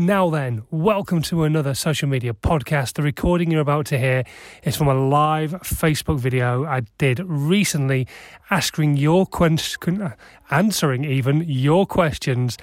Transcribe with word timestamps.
Now 0.00 0.30
then, 0.30 0.62
welcome 0.70 1.22
to 1.22 1.42
another 1.42 1.74
social 1.74 2.08
media 2.08 2.32
podcast. 2.32 2.92
The 2.92 3.02
recording 3.02 3.50
you're 3.50 3.60
about 3.60 3.86
to 3.86 3.98
hear 3.98 4.22
is 4.62 4.76
from 4.76 4.86
a 4.86 4.94
live 4.94 5.50
Facebook 5.62 6.20
video 6.20 6.64
I 6.64 6.82
did 6.98 7.18
recently 7.26 8.06
asking 8.48 8.96
your 8.96 9.26
question, 9.26 10.14
answering 10.52 11.02
even 11.02 11.42
your 11.48 11.84
questions 11.84 12.58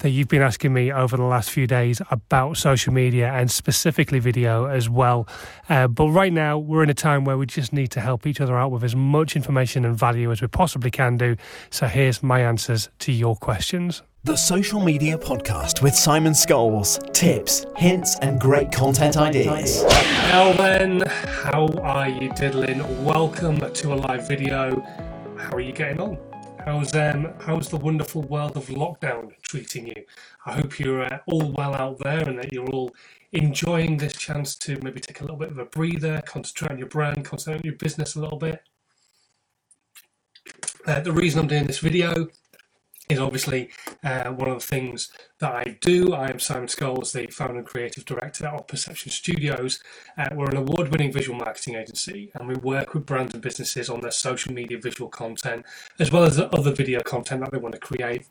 that 0.00 0.10
you've 0.10 0.28
been 0.28 0.42
asking 0.42 0.74
me 0.74 0.92
over 0.92 1.16
the 1.16 1.22
last 1.22 1.48
few 1.48 1.66
days 1.66 2.02
about 2.10 2.58
social 2.58 2.92
media 2.92 3.32
and 3.32 3.50
specifically 3.50 4.18
video 4.18 4.66
as 4.66 4.86
well. 4.86 5.26
Uh, 5.70 5.88
but 5.88 6.10
right 6.10 6.34
now, 6.34 6.58
we're 6.58 6.82
in 6.82 6.90
a 6.90 6.94
time 6.94 7.24
where 7.24 7.38
we 7.38 7.46
just 7.46 7.72
need 7.72 7.92
to 7.92 8.00
help 8.00 8.26
each 8.26 8.42
other 8.42 8.58
out 8.58 8.70
with 8.70 8.84
as 8.84 8.94
much 8.94 9.36
information 9.36 9.86
and 9.86 9.98
value 9.98 10.30
as 10.30 10.42
we 10.42 10.48
possibly 10.48 10.90
can 10.90 11.16
do. 11.16 11.34
So 11.70 11.86
here's 11.86 12.22
my 12.22 12.40
answers 12.40 12.90
to 12.98 13.10
your 13.10 13.36
questions. 13.36 14.02
The 14.24 14.36
Social 14.36 14.82
Media 14.82 15.18
Podcast 15.18 15.82
with 15.82 15.94
Simon 15.94 16.32
Scholes. 16.32 17.12
Tips, 17.12 17.66
hints, 17.76 18.18
and 18.20 18.40
great 18.40 18.72
content 18.72 19.18
ideas. 19.18 19.82
Now 19.82 20.50
then, 20.54 21.02
how 21.42 21.66
are 21.82 22.08
you 22.08 22.32
diddling? 22.32 23.04
Welcome 23.04 23.60
to 23.60 23.92
a 23.92 23.96
live 23.96 24.26
video. 24.26 24.80
How 25.36 25.50
are 25.50 25.60
you 25.60 25.72
getting 25.72 26.00
on? 26.00 26.16
How's 26.64 26.94
um 26.94 27.34
how's 27.38 27.68
the 27.68 27.76
wonderful 27.76 28.22
world 28.22 28.56
of 28.56 28.64
lockdown 28.68 29.32
treating 29.42 29.88
you? 29.88 30.04
I 30.46 30.54
hope 30.54 30.78
you're 30.78 31.02
uh, 31.02 31.18
all 31.26 31.52
well 31.52 31.74
out 31.74 31.98
there 31.98 32.26
and 32.26 32.38
that 32.38 32.50
you're 32.50 32.70
all 32.70 32.94
enjoying 33.32 33.98
this 33.98 34.14
chance 34.14 34.56
to 34.56 34.80
maybe 34.80 35.00
take 35.00 35.20
a 35.20 35.24
little 35.24 35.36
bit 35.36 35.50
of 35.50 35.58
a 35.58 35.66
breather, 35.66 36.22
concentrate 36.24 36.70
on 36.70 36.78
your 36.78 36.88
brand, 36.88 37.26
concentrate 37.26 37.56
on 37.56 37.64
your 37.64 37.76
business 37.76 38.14
a 38.14 38.20
little 38.20 38.38
bit. 38.38 38.62
Uh, 40.86 41.00
the 41.00 41.12
reason 41.12 41.40
I'm 41.40 41.46
doing 41.46 41.66
this 41.66 41.80
video 41.80 42.28
is 43.14 43.20
obviously 43.20 43.70
uh, 44.02 44.30
one 44.30 44.48
of 44.48 44.60
the 44.60 44.66
things 44.66 45.10
that 45.38 45.54
I 45.54 45.78
do. 45.80 46.12
I 46.12 46.28
am 46.28 46.38
Simon 46.38 46.66
Scholes, 46.66 47.12
the 47.12 47.26
founder 47.28 47.58
and 47.58 47.66
creative 47.66 48.04
director 48.04 48.46
of 48.48 48.66
Perception 48.66 49.10
Studios. 49.10 49.80
Uh, 50.18 50.28
we're 50.32 50.50
an 50.50 50.56
award 50.56 50.90
winning 50.90 51.12
visual 51.12 51.38
marketing 51.38 51.76
agency 51.76 52.30
and 52.34 52.48
we 52.48 52.56
work 52.56 52.92
with 52.92 53.06
brands 53.06 53.32
and 53.32 53.42
businesses 53.42 53.88
on 53.88 54.00
their 54.00 54.10
social 54.10 54.52
media 54.52 54.78
visual 54.78 55.08
content 55.08 55.64
as 55.98 56.10
well 56.10 56.24
as 56.24 56.36
the 56.36 56.48
other 56.54 56.72
video 56.72 57.00
content 57.00 57.40
that 57.40 57.52
they 57.52 57.58
want 57.58 57.74
to 57.74 57.80
create. 57.80 58.26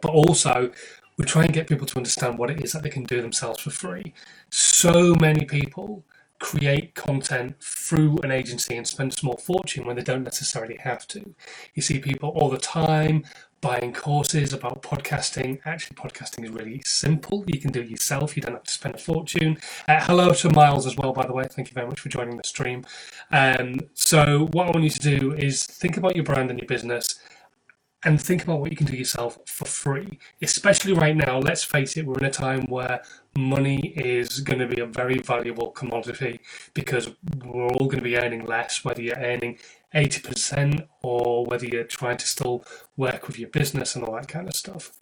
But 0.00 0.12
also, 0.12 0.72
we 1.16 1.24
try 1.24 1.44
and 1.44 1.52
get 1.52 1.68
people 1.68 1.86
to 1.86 1.96
understand 1.96 2.38
what 2.38 2.50
it 2.50 2.62
is 2.62 2.72
that 2.72 2.82
they 2.82 2.90
can 2.90 3.04
do 3.04 3.20
themselves 3.20 3.60
for 3.60 3.70
free. 3.70 4.14
So 4.50 5.14
many 5.20 5.44
people 5.44 6.04
create 6.38 6.94
content 6.94 7.56
through 7.60 8.18
an 8.22 8.30
agency 8.30 8.76
and 8.76 8.86
spend 8.86 9.12
a 9.12 9.16
small 9.16 9.36
fortune 9.36 9.84
when 9.84 9.96
they 9.96 10.02
don't 10.02 10.22
necessarily 10.22 10.76
have 10.76 11.06
to. 11.08 11.34
You 11.74 11.82
see 11.82 11.98
people 11.98 12.30
all 12.30 12.48
the 12.48 12.58
time 12.58 13.24
buying 13.60 13.92
courses 13.92 14.52
about 14.52 14.82
podcasting. 14.82 15.60
Actually, 15.64 15.96
podcasting 15.96 16.44
is 16.44 16.50
really 16.50 16.80
simple. 16.84 17.44
You 17.46 17.60
can 17.60 17.72
do 17.72 17.80
it 17.80 17.88
yourself. 17.88 18.36
You 18.36 18.42
don't 18.42 18.54
have 18.54 18.64
to 18.64 18.70
spend 18.70 18.94
a 18.94 18.98
fortune. 18.98 19.58
Uh, 19.86 20.02
hello 20.02 20.32
to 20.32 20.50
Miles 20.50 20.86
as 20.86 20.96
well, 20.96 21.12
by 21.12 21.26
the 21.26 21.32
way. 21.32 21.44
Thank 21.44 21.68
you 21.68 21.74
very 21.74 21.86
much 21.86 22.00
for 22.00 22.08
joining 22.08 22.36
the 22.36 22.46
stream. 22.46 22.84
Um, 23.30 23.80
so, 23.94 24.48
what 24.52 24.68
I 24.68 24.70
want 24.70 24.84
you 24.84 24.90
to 24.90 25.18
do 25.18 25.32
is 25.32 25.66
think 25.66 25.96
about 25.96 26.14
your 26.14 26.24
brand 26.24 26.50
and 26.50 26.58
your 26.58 26.68
business 26.68 27.18
and 28.04 28.20
think 28.20 28.44
about 28.44 28.60
what 28.60 28.70
you 28.70 28.76
can 28.76 28.86
do 28.86 28.96
yourself 28.96 29.38
for 29.46 29.64
free. 29.64 30.18
Especially 30.40 30.92
right 30.92 31.16
now, 31.16 31.38
let's 31.38 31.64
face 31.64 31.96
it, 31.96 32.06
we're 32.06 32.18
in 32.18 32.24
a 32.24 32.30
time 32.30 32.64
where 32.66 33.02
money 33.38 33.78
is 33.96 34.40
going 34.40 34.58
to 34.58 34.66
be 34.66 34.80
a 34.80 34.86
very 34.86 35.18
valuable 35.18 35.70
commodity 35.70 36.40
because 36.74 37.10
we're 37.44 37.68
all 37.68 37.86
going 37.86 37.98
to 37.98 38.02
be 38.02 38.16
earning 38.16 38.44
less, 38.44 38.84
whether 38.84 39.00
you're 39.00 39.16
earning 39.16 39.58
80% 39.94 40.86
or 41.02 41.46
whether 41.46 41.64
you're 41.64 41.84
trying 41.84 42.18
to 42.18 42.26
still 42.26 42.64
work 42.96 43.26
with 43.26 43.38
your 43.38 43.48
business 43.48 43.94
and 43.94 44.04
all 44.04 44.14
that 44.16 44.28
kind 44.28 44.48
of 44.48 44.54
stuff. 44.54 44.92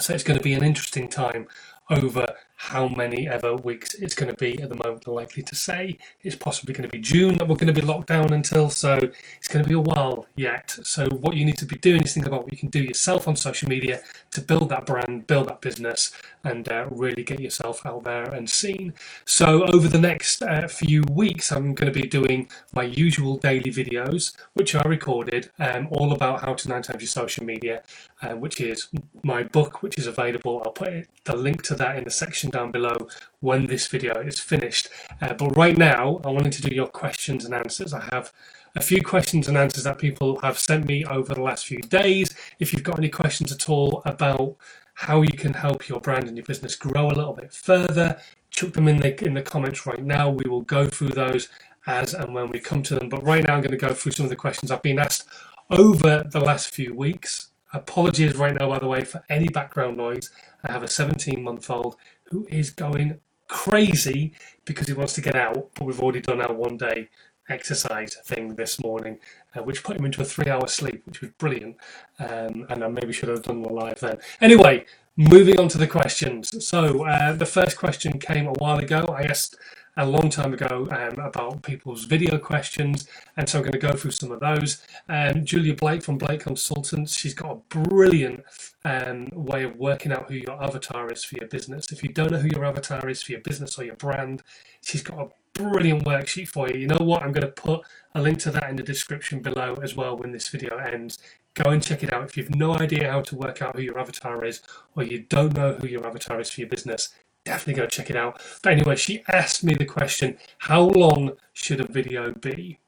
So 0.00 0.12
it's 0.12 0.24
going 0.24 0.38
to 0.38 0.42
be 0.42 0.54
an 0.54 0.64
interesting 0.64 1.08
time 1.08 1.46
over 1.90 2.26
how 2.62 2.86
many 2.86 3.28
ever 3.28 3.56
weeks 3.56 3.94
it's 3.94 4.14
going 4.14 4.30
to 4.30 4.36
be 4.36 4.62
at 4.62 4.68
the 4.68 4.76
moment. 4.76 5.08
Likely 5.08 5.42
to 5.42 5.54
say 5.56 5.98
it's 6.22 6.36
possibly 6.36 6.72
going 6.72 6.88
to 6.88 6.96
be 6.96 7.02
June 7.02 7.36
that 7.38 7.48
we're 7.48 7.56
going 7.56 7.74
to 7.74 7.80
be 7.80 7.84
locked 7.84 8.06
down 8.06 8.32
until, 8.32 8.70
so 8.70 8.94
it's 9.38 9.48
going 9.48 9.64
to 9.64 9.68
be 9.68 9.74
a 9.74 9.80
while 9.80 10.26
yet. 10.36 10.78
So, 10.84 11.06
what 11.06 11.34
you 11.34 11.44
need 11.44 11.58
to 11.58 11.66
be 11.66 11.76
doing 11.76 12.02
is 12.04 12.14
think 12.14 12.26
about 12.26 12.44
what 12.44 12.52
you 12.52 12.58
can 12.58 12.68
do 12.68 12.80
yourself 12.80 13.26
on 13.26 13.34
social 13.34 13.68
media 13.68 14.00
to 14.30 14.40
build 14.40 14.68
that 14.68 14.86
brand, 14.86 15.26
build 15.26 15.48
that 15.48 15.60
business, 15.60 16.12
and 16.44 16.68
uh, 16.68 16.86
really 16.90 17.24
get 17.24 17.40
yourself 17.40 17.84
out 17.84 18.04
there 18.04 18.24
and 18.24 18.48
seen. 18.48 18.94
So, 19.24 19.64
over 19.64 19.88
the 19.88 19.98
next 19.98 20.40
uh, 20.40 20.68
few 20.68 21.02
weeks, 21.10 21.50
I'm 21.50 21.74
going 21.74 21.92
to 21.92 22.00
be 22.00 22.06
doing 22.06 22.48
my 22.72 22.84
usual 22.84 23.38
daily 23.38 23.72
videos, 23.72 24.36
which 24.54 24.76
are 24.76 24.88
recorded, 24.88 25.50
um, 25.58 25.88
all 25.90 26.12
about 26.12 26.42
how 26.42 26.54
to 26.54 26.68
nine 26.68 26.82
times 26.82 27.02
your 27.02 27.08
social 27.08 27.44
media, 27.44 27.82
uh, 28.22 28.36
which 28.36 28.60
is 28.60 28.88
my 29.24 29.42
book, 29.42 29.82
which 29.82 29.98
is 29.98 30.06
available. 30.06 30.62
I'll 30.64 30.72
put 30.72 30.88
it, 30.88 31.08
the 31.24 31.36
link 31.36 31.62
to 31.64 31.71
that 31.74 31.96
in 31.96 32.04
the 32.04 32.10
section 32.10 32.50
down 32.50 32.70
below 32.70 32.96
when 33.40 33.66
this 33.66 33.86
video 33.86 34.20
is 34.20 34.38
finished. 34.38 34.88
Uh, 35.20 35.34
but 35.34 35.56
right 35.56 35.76
now, 35.76 36.20
I 36.24 36.28
wanted 36.28 36.52
to 36.52 36.62
do 36.62 36.74
your 36.74 36.88
questions 36.88 37.44
and 37.44 37.54
answers. 37.54 37.92
I 37.92 38.08
have 38.12 38.32
a 38.74 38.80
few 38.80 39.02
questions 39.02 39.48
and 39.48 39.56
answers 39.56 39.84
that 39.84 39.98
people 39.98 40.40
have 40.40 40.58
sent 40.58 40.86
me 40.86 41.04
over 41.04 41.34
the 41.34 41.42
last 41.42 41.66
few 41.66 41.80
days. 41.80 42.34
If 42.58 42.72
you've 42.72 42.82
got 42.82 42.98
any 42.98 43.10
questions 43.10 43.52
at 43.52 43.68
all 43.68 44.02
about 44.04 44.56
how 44.94 45.22
you 45.22 45.32
can 45.32 45.54
help 45.54 45.88
your 45.88 46.00
brand 46.00 46.28
and 46.28 46.36
your 46.36 46.46
business 46.46 46.76
grow 46.76 47.06
a 47.08 47.12
little 47.12 47.32
bit 47.34 47.52
further, 47.52 48.18
chuck 48.50 48.72
them 48.72 48.88
in 48.88 48.98
the 48.98 49.24
in 49.24 49.34
the 49.34 49.42
comments 49.42 49.86
right 49.86 50.02
now. 50.02 50.30
We 50.30 50.48
will 50.48 50.62
go 50.62 50.86
through 50.86 51.10
those 51.10 51.48
as 51.86 52.14
and 52.14 52.34
when 52.34 52.50
we 52.50 52.60
come 52.60 52.82
to 52.84 52.94
them. 52.94 53.08
But 53.08 53.24
right 53.24 53.44
now, 53.44 53.54
I'm 53.54 53.60
going 53.60 53.72
to 53.72 53.76
go 53.76 53.94
through 53.94 54.12
some 54.12 54.24
of 54.24 54.30
the 54.30 54.36
questions 54.36 54.70
I've 54.70 54.82
been 54.82 54.98
asked 54.98 55.26
over 55.70 56.24
the 56.30 56.40
last 56.40 56.68
few 56.68 56.94
weeks. 56.94 57.51
Apologies 57.72 58.36
right 58.36 58.54
now, 58.58 58.68
by 58.68 58.78
the 58.78 58.86
way, 58.86 59.04
for 59.04 59.22
any 59.28 59.48
background 59.48 59.96
noise. 59.96 60.30
I 60.64 60.72
have 60.72 60.82
a 60.82 60.88
17 60.88 61.42
month 61.42 61.70
old 61.70 61.96
who 62.24 62.46
is 62.50 62.70
going 62.70 63.18
crazy 63.48 64.32
because 64.64 64.86
he 64.86 64.92
wants 64.92 65.12
to 65.14 65.20
get 65.20 65.34
out, 65.34 65.70
but 65.74 65.84
we've 65.84 66.00
already 66.00 66.20
done 66.20 66.40
our 66.40 66.52
one 66.52 66.76
day 66.76 67.08
exercise 67.48 68.14
thing 68.24 68.54
this 68.54 68.82
morning, 68.82 69.18
uh, 69.54 69.62
which 69.62 69.82
put 69.82 69.96
him 69.96 70.04
into 70.04 70.22
a 70.22 70.24
three 70.24 70.50
hour 70.50 70.66
sleep, 70.66 71.02
which 71.06 71.20
was 71.20 71.30
brilliant. 71.32 71.76
Um, 72.18 72.66
and 72.68 72.84
I 72.84 72.88
maybe 72.88 73.12
should 73.12 73.28
have 73.28 73.42
done 73.42 73.62
the 73.62 73.68
live 73.68 74.00
then. 74.00 74.18
Anyway, 74.40 74.86
moving 75.16 75.58
on 75.60 75.68
to 75.68 75.78
the 75.78 75.86
questions. 75.86 76.66
So, 76.66 77.04
uh, 77.04 77.32
the 77.32 77.46
first 77.46 77.76
question 77.76 78.18
came 78.18 78.46
a 78.46 78.52
while 78.52 78.78
ago. 78.78 79.04
I 79.16 79.22
asked 79.22 79.56
a 79.96 80.06
long 80.06 80.30
time 80.30 80.54
ago 80.54 80.88
um, 80.90 81.18
about 81.24 81.62
people's 81.62 82.04
video 82.04 82.38
questions, 82.38 83.06
and 83.36 83.48
so 83.48 83.58
I'm 83.58 83.64
going 83.64 83.72
to 83.72 83.78
go 83.78 83.92
through 83.92 84.12
some 84.12 84.32
of 84.32 84.40
those. 84.40 84.82
Um, 85.08 85.44
Julia 85.44 85.74
Blake 85.74 86.02
from 86.02 86.18
Blake 86.18 86.40
Consultants, 86.40 87.14
she's 87.14 87.34
got 87.34 87.50
a 87.50 87.78
brilliant 87.78 88.42
um, 88.84 89.28
way 89.32 89.64
of 89.64 89.76
working 89.76 90.12
out 90.12 90.28
who 90.28 90.36
your 90.36 90.62
avatar 90.62 91.12
is 91.12 91.24
for 91.24 91.36
your 91.36 91.48
business. 91.48 91.92
If 91.92 92.02
you 92.02 92.08
don't 92.08 92.32
know 92.32 92.38
who 92.38 92.48
your 92.48 92.64
avatar 92.64 93.08
is 93.08 93.22
for 93.22 93.32
your 93.32 93.42
business 93.42 93.78
or 93.78 93.84
your 93.84 93.96
brand, 93.96 94.42
she's 94.82 95.02
got 95.02 95.18
a 95.18 95.28
brilliant 95.54 96.04
worksheet 96.04 96.48
for 96.48 96.68
you. 96.70 96.80
You 96.80 96.86
know 96.86 96.96
what? 96.96 97.22
I'm 97.22 97.32
going 97.32 97.46
to 97.46 97.52
put 97.52 97.82
a 98.14 98.22
link 98.22 98.38
to 98.40 98.50
that 98.52 98.70
in 98.70 98.76
the 98.76 98.82
description 98.82 99.40
below 99.40 99.74
as 99.82 99.94
well 99.94 100.16
when 100.16 100.32
this 100.32 100.48
video 100.48 100.76
ends. 100.78 101.18
Go 101.54 101.70
and 101.70 101.82
check 101.82 102.02
it 102.02 102.12
out. 102.12 102.24
If 102.24 102.38
you've 102.38 102.54
no 102.54 102.74
idea 102.74 103.10
how 103.10 103.20
to 103.20 103.36
work 103.36 103.60
out 103.60 103.76
who 103.76 103.82
your 103.82 103.98
avatar 103.98 104.42
is, 104.42 104.62
or 104.96 105.02
you 105.02 105.18
don't 105.18 105.54
know 105.54 105.74
who 105.74 105.86
your 105.86 106.06
avatar 106.06 106.40
is 106.40 106.50
for 106.50 106.62
your 106.62 106.70
business, 106.70 107.10
definitely 107.44 107.80
go 107.80 107.86
check 107.86 108.10
it 108.10 108.16
out. 108.16 108.40
But 108.62 108.72
anyway, 108.72 108.96
she 108.96 109.22
asked 109.28 109.64
me 109.64 109.74
the 109.74 109.84
question 109.84 110.38
how 110.58 110.82
long 110.82 111.32
should 111.52 111.80
a 111.80 111.86
video 111.86 112.32
be 112.32 112.78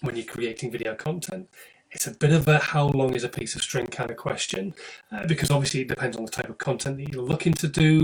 when 0.00 0.16
you're 0.16 0.24
creating 0.24 0.70
video 0.70 0.94
content? 0.94 1.48
It's 1.90 2.06
a 2.06 2.12
bit 2.12 2.32
of 2.32 2.48
a 2.48 2.58
how 2.58 2.88
long 2.88 3.14
is 3.14 3.24
a 3.24 3.28
piece 3.28 3.54
of 3.54 3.62
string 3.62 3.86
kind 3.86 4.10
of 4.10 4.16
question 4.16 4.74
uh, 5.10 5.26
because 5.26 5.50
obviously 5.50 5.82
it 5.82 5.88
depends 5.88 6.16
on 6.16 6.24
the 6.24 6.30
type 6.30 6.48
of 6.48 6.56
content 6.56 6.96
that 6.96 7.12
you're 7.12 7.22
looking 7.22 7.52
to 7.54 7.68
do. 7.68 8.02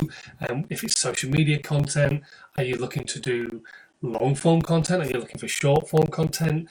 Um, 0.48 0.66
if 0.68 0.84
it's 0.84 1.00
social 1.00 1.30
media 1.30 1.58
content, 1.58 2.22
are 2.58 2.64
you 2.64 2.76
looking 2.76 3.04
to 3.04 3.18
do 3.18 3.62
long 4.02 4.34
form 4.34 4.60
content? 4.60 5.02
Are 5.02 5.06
you 5.06 5.18
looking 5.18 5.38
for 5.38 5.48
short 5.48 5.88
form 5.88 6.08
content? 6.08 6.68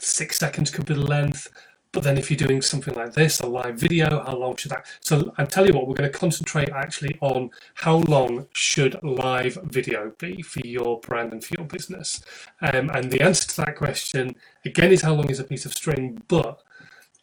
Six 0.00 0.38
seconds 0.38 0.70
could 0.70 0.86
be 0.86 0.94
the 0.94 1.00
length. 1.00 1.48
But 1.92 2.02
then 2.02 2.18
if 2.18 2.30
you're 2.30 2.36
doing 2.36 2.60
something 2.60 2.94
like 2.94 3.14
this, 3.14 3.40
a 3.40 3.46
live 3.46 3.76
video, 3.76 4.22
how 4.24 4.36
long 4.36 4.56
should 4.56 4.70
that? 4.72 4.86
So 5.00 5.32
I 5.38 5.44
tell 5.44 5.66
you 5.66 5.72
what, 5.72 5.88
we're 5.88 5.94
going 5.94 6.10
to 6.10 6.18
concentrate 6.18 6.68
actually 6.70 7.16
on 7.20 7.50
how 7.74 7.96
long 7.96 8.46
should 8.52 9.02
live 9.02 9.58
video 9.64 10.12
be 10.18 10.42
for 10.42 10.60
your 10.66 11.00
brand 11.00 11.32
and 11.32 11.42
for 11.42 11.54
your 11.58 11.66
business. 11.66 12.22
Um, 12.60 12.90
and 12.90 13.10
the 13.10 13.22
answer 13.22 13.48
to 13.48 13.56
that 13.62 13.76
question 13.76 14.36
again 14.64 14.92
is 14.92 15.02
how 15.02 15.14
long 15.14 15.30
is 15.30 15.40
a 15.40 15.44
piece 15.44 15.64
of 15.64 15.72
string, 15.72 16.22
but 16.28 16.60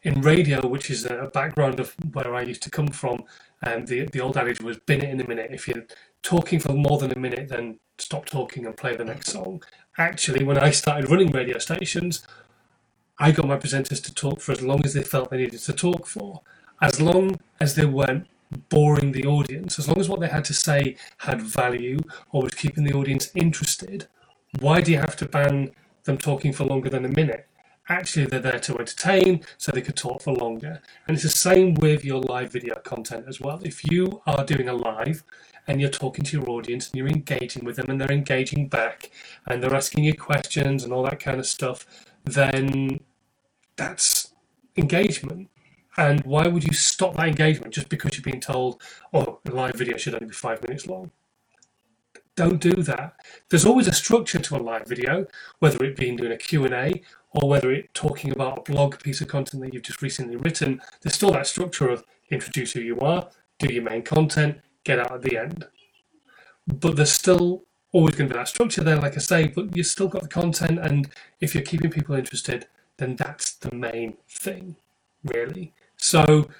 in 0.02 0.20
radio, 0.20 0.66
which 0.66 0.90
is 0.90 1.04
a 1.04 1.30
background 1.32 1.80
of 1.80 1.94
where 2.12 2.34
I 2.34 2.42
used 2.42 2.62
to 2.62 2.70
come 2.70 2.88
from, 2.88 3.24
um, 3.62 3.86
the 3.86 4.06
the 4.06 4.20
old 4.20 4.36
adage 4.36 4.60
was 4.60 4.78
"bin 4.78 5.02
it 5.02 5.10
in 5.10 5.20
a 5.20 5.26
minute." 5.26 5.50
If 5.52 5.66
you're 5.66 5.84
talking 6.22 6.60
for 6.60 6.72
more 6.72 6.98
than 6.98 7.12
a 7.12 7.18
minute, 7.18 7.48
then 7.48 7.80
stop 7.98 8.26
talking 8.26 8.66
and 8.66 8.76
play 8.76 8.94
the 8.94 9.04
next 9.04 9.30
song. 9.30 9.62
Actually, 9.98 10.44
when 10.44 10.58
I 10.58 10.70
started 10.70 11.10
running 11.10 11.30
radio 11.30 11.58
stations, 11.58 12.26
I 13.18 13.32
got 13.32 13.48
my 13.48 13.56
presenters 13.56 14.02
to 14.04 14.14
talk 14.14 14.40
for 14.40 14.52
as 14.52 14.62
long 14.62 14.84
as 14.84 14.92
they 14.92 15.02
felt 15.02 15.30
they 15.30 15.38
needed 15.38 15.60
to 15.60 15.72
talk 15.72 16.06
for, 16.06 16.42
as 16.82 17.00
long 17.00 17.40
as 17.60 17.74
they 17.74 17.86
weren't 17.86 18.26
boring 18.68 19.12
the 19.12 19.24
audience, 19.24 19.78
as 19.78 19.88
long 19.88 19.98
as 19.98 20.08
what 20.08 20.20
they 20.20 20.28
had 20.28 20.44
to 20.44 20.54
say 20.54 20.96
had 21.18 21.40
value 21.40 21.98
or 22.32 22.42
was 22.42 22.54
keeping 22.54 22.84
the 22.84 22.92
audience 22.92 23.30
interested. 23.34 24.06
Why 24.60 24.80
do 24.82 24.92
you 24.92 24.98
have 24.98 25.16
to 25.16 25.26
ban 25.26 25.72
them 26.04 26.18
talking 26.18 26.52
for 26.52 26.64
longer 26.64 26.90
than 26.90 27.04
a 27.04 27.08
minute? 27.08 27.46
Actually, 27.88 28.26
they're 28.26 28.40
there 28.40 28.58
to 28.58 28.78
entertain, 28.78 29.44
so 29.56 29.70
they 29.70 29.80
could 29.80 29.96
talk 29.96 30.20
for 30.20 30.34
longer. 30.34 30.82
And 31.06 31.14
it's 31.14 31.22
the 31.22 31.30
same 31.30 31.74
with 31.74 32.04
your 32.04 32.20
live 32.20 32.52
video 32.52 32.74
content 32.76 33.26
as 33.28 33.40
well. 33.40 33.60
If 33.62 33.90
you 33.90 34.22
are 34.26 34.44
doing 34.44 34.68
a 34.68 34.74
live 34.74 35.22
and 35.68 35.80
you're 35.80 35.90
talking 35.90 36.24
to 36.24 36.38
your 36.38 36.50
audience 36.50 36.90
and 36.90 36.98
you're 36.98 37.08
engaging 37.08 37.64
with 37.64 37.76
them 37.76 37.88
and 37.88 38.00
they're 38.00 38.10
engaging 38.10 38.68
back 38.68 39.10
and 39.46 39.62
they're 39.62 39.74
asking 39.74 40.04
you 40.04 40.14
questions 40.14 40.84
and 40.84 40.92
all 40.92 41.04
that 41.04 41.20
kind 41.20 41.38
of 41.38 41.46
stuff, 41.46 41.86
then 42.26 43.00
that's 43.76 44.34
engagement. 44.76 45.48
And 45.96 46.22
why 46.24 46.46
would 46.46 46.64
you 46.64 46.74
stop 46.74 47.16
that 47.16 47.28
engagement 47.28 47.72
just 47.72 47.88
because 47.88 48.14
you've 48.14 48.24
been 48.24 48.40
told, 48.40 48.82
oh, 49.14 49.40
a 49.46 49.50
live 49.50 49.76
video 49.76 49.96
should 49.96 50.14
only 50.14 50.26
be 50.26 50.34
five 50.34 50.62
minutes 50.62 50.86
long? 50.86 51.10
Don't 52.34 52.60
do 52.60 52.74
that. 52.82 53.14
There's 53.48 53.64
always 53.64 53.88
a 53.88 53.92
structure 53.92 54.38
to 54.38 54.56
a 54.56 54.58
live 54.58 54.86
video, 54.86 55.26
whether 55.58 55.82
it 55.82 55.96
being 55.96 56.16
doing 56.16 56.32
a 56.32 56.36
Q&A 56.36 57.02
or 57.30 57.48
whether 57.48 57.72
it 57.72 57.94
talking 57.94 58.30
about 58.30 58.58
a 58.58 58.72
blog 58.72 58.98
piece 59.02 59.22
of 59.22 59.28
content 59.28 59.62
that 59.62 59.72
you've 59.72 59.82
just 59.82 60.02
recently 60.02 60.36
written. 60.36 60.82
There's 61.00 61.14
still 61.14 61.32
that 61.32 61.46
structure 61.46 61.88
of 61.88 62.04
introduce 62.30 62.72
who 62.72 62.80
you 62.80 62.98
are, 63.00 63.30
do 63.58 63.72
your 63.72 63.84
main 63.84 64.02
content, 64.02 64.58
get 64.84 64.98
out 64.98 65.12
at 65.12 65.22
the 65.22 65.38
end. 65.38 65.66
But 66.66 66.96
there's 66.96 67.12
still 67.12 67.64
always 67.96 68.14
going 68.14 68.28
to 68.28 68.34
be 68.34 68.38
that 68.38 68.46
structure 68.46 68.84
there, 68.84 68.96
like 68.96 69.16
I 69.16 69.20
say, 69.20 69.48
but 69.48 69.74
you've 69.74 69.86
still 69.86 70.08
got 70.08 70.22
the 70.22 70.28
content, 70.28 70.78
and 70.78 71.08
if 71.40 71.54
you're 71.54 71.64
keeping 71.64 71.90
people 71.90 72.14
interested, 72.14 72.66
then 72.98 73.16
that's 73.16 73.54
the 73.54 73.74
main 73.74 74.18
thing, 74.28 74.76
really. 75.24 75.72
So 75.96 76.50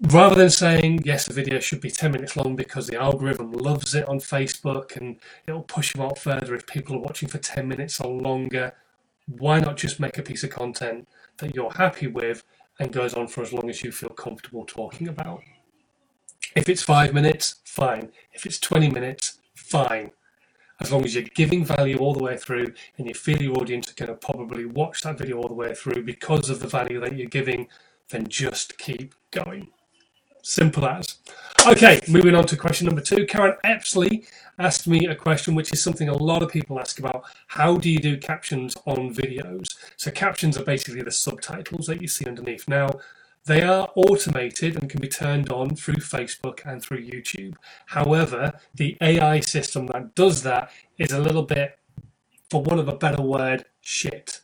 rather 0.00 0.34
than 0.34 0.50
saying, 0.50 1.02
yes, 1.04 1.28
a 1.28 1.32
video 1.32 1.60
should 1.60 1.80
be 1.80 1.92
10 1.92 2.10
minutes 2.10 2.36
long 2.36 2.56
because 2.56 2.88
the 2.88 3.00
algorithm 3.00 3.52
loves 3.52 3.94
it 3.94 4.08
on 4.08 4.18
Facebook 4.18 4.96
and 4.96 5.16
it'll 5.46 5.62
push 5.62 5.94
you 5.94 6.02
out 6.02 6.18
further 6.18 6.56
if 6.56 6.66
people 6.66 6.96
are 6.96 7.06
watching 7.06 7.28
for 7.28 7.38
10 7.38 7.68
minutes 7.68 8.00
or 8.00 8.10
longer, 8.10 8.74
why 9.38 9.60
not 9.60 9.76
just 9.76 10.00
make 10.00 10.18
a 10.18 10.22
piece 10.22 10.42
of 10.42 10.50
content 10.50 11.06
that 11.38 11.54
you're 11.54 11.70
happy 11.70 12.08
with 12.08 12.42
and 12.80 12.92
goes 12.92 13.14
on 13.14 13.28
for 13.28 13.42
as 13.42 13.52
long 13.52 13.70
as 13.70 13.84
you 13.84 13.92
feel 13.92 14.10
comfortable 14.10 14.64
talking 14.64 15.06
about? 15.06 15.40
If 16.56 16.68
it's 16.68 16.82
five 16.82 17.14
minutes, 17.14 17.60
fine. 17.64 18.10
If 18.32 18.44
it's 18.44 18.58
20 18.58 18.90
minutes, 18.90 19.38
fine. 19.54 20.10
As 20.82 20.90
long 20.90 21.04
as 21.04 21.14
you're 21.14 21.22
giving 21.22 21.64
value 21.64 21.98
all 21.98 22.12
the 22.12 22.24
way 22.24 22.36
through 22.36 22.74
and 22.98 23.06
you 23.06 23.14
feel 23.14 23.40
your 23.40 23.56
audience 23.56 23.88
are 23.88 23.94
going 23.94 24.08
to 24.08 24.16
probably 24.16 24.64
watch 24.64 25.02
that 25.02 25.16
video 25.16 25.38
all 25.38 25.46
the 25.46 25.54
way 25.54 25.74
through 25.76 26.02
because 26.02 26.50
of 26.50 26.58
the 26.58 26.66
value 26.66 26.98
that 26.98 27.16
you're 27.16 27.28
giving, 27.28 27.68
then 28.10 28.26
just 28.26 28.78
keep 28.78 29.14
going. 29.30 29.68
Simple 30.42 30.84
as. 30.84 31.18
Okay, 31.64 32.00
moving 32.08 32.34
on 32.34 32.46
to 32.46 32.56
question 32.56 32.86
number 32.86 33.00
two. 33.00 33.26
Karen 33.26 33.54
Epsley 33.64 34.26
asked 34.58 34.88
me 34.88 35.06
a 35.06 35.14
question 35.14 35.54
which 35.54 35.72
is 35.72 35.80
something 35.80 36.08
a 36.08 36.16
lot 36.16 36.42
of 36.42 36.50
people 36.50 36.80
ask 36.80 36.98
about. 36.98 37.26
How 37.46 37.76
do 37.76 37.88
you 37.88 38.00
do 38.00 38.16
captions 38.16 38.76
on 38.84 39.14
videos? 39.14 39.76
So, 39.96 40.10
captions 40.10 40.58
are 40.58 40.64
basically 40.64 41.02
the 41.02 41.12
subtitles 41.12 41.86
that 41.86 42.02
you 42.02 42.08
see 42.08 42.26
underneath. 42.26 42.66
Now, 42.66 42.88
they 43.44 43.62
are 43.62 43.90
automated 43.96 44.76
and 44.76 44.88
can 44.88 45.00
be 45.00 45.08
turned 45.08 45.50
on 45.50 45.74
through 45.74 45.96
Facebook 45.96 46.60
and 46.64 46.80
through 46.80 47.04
YouTube. 47.04 47.54
However, 47.86 48.52
the 48.74 48.96
AI 49.00 49.40
system 49.40 49.86
that 49.88 50.14
does 50.14 50.42
that 50.44 50.70
is 50.98 51.12
a 51.12 51.20
little 51.20 51.42
bit, 51.42 51.78
for 52.50 52.62
want 52.62 52.80
of 52.80 52.88
a 52.88 52.96
better 52.96 53.22
word, 53.22 53.64
shit. 53.80 54.40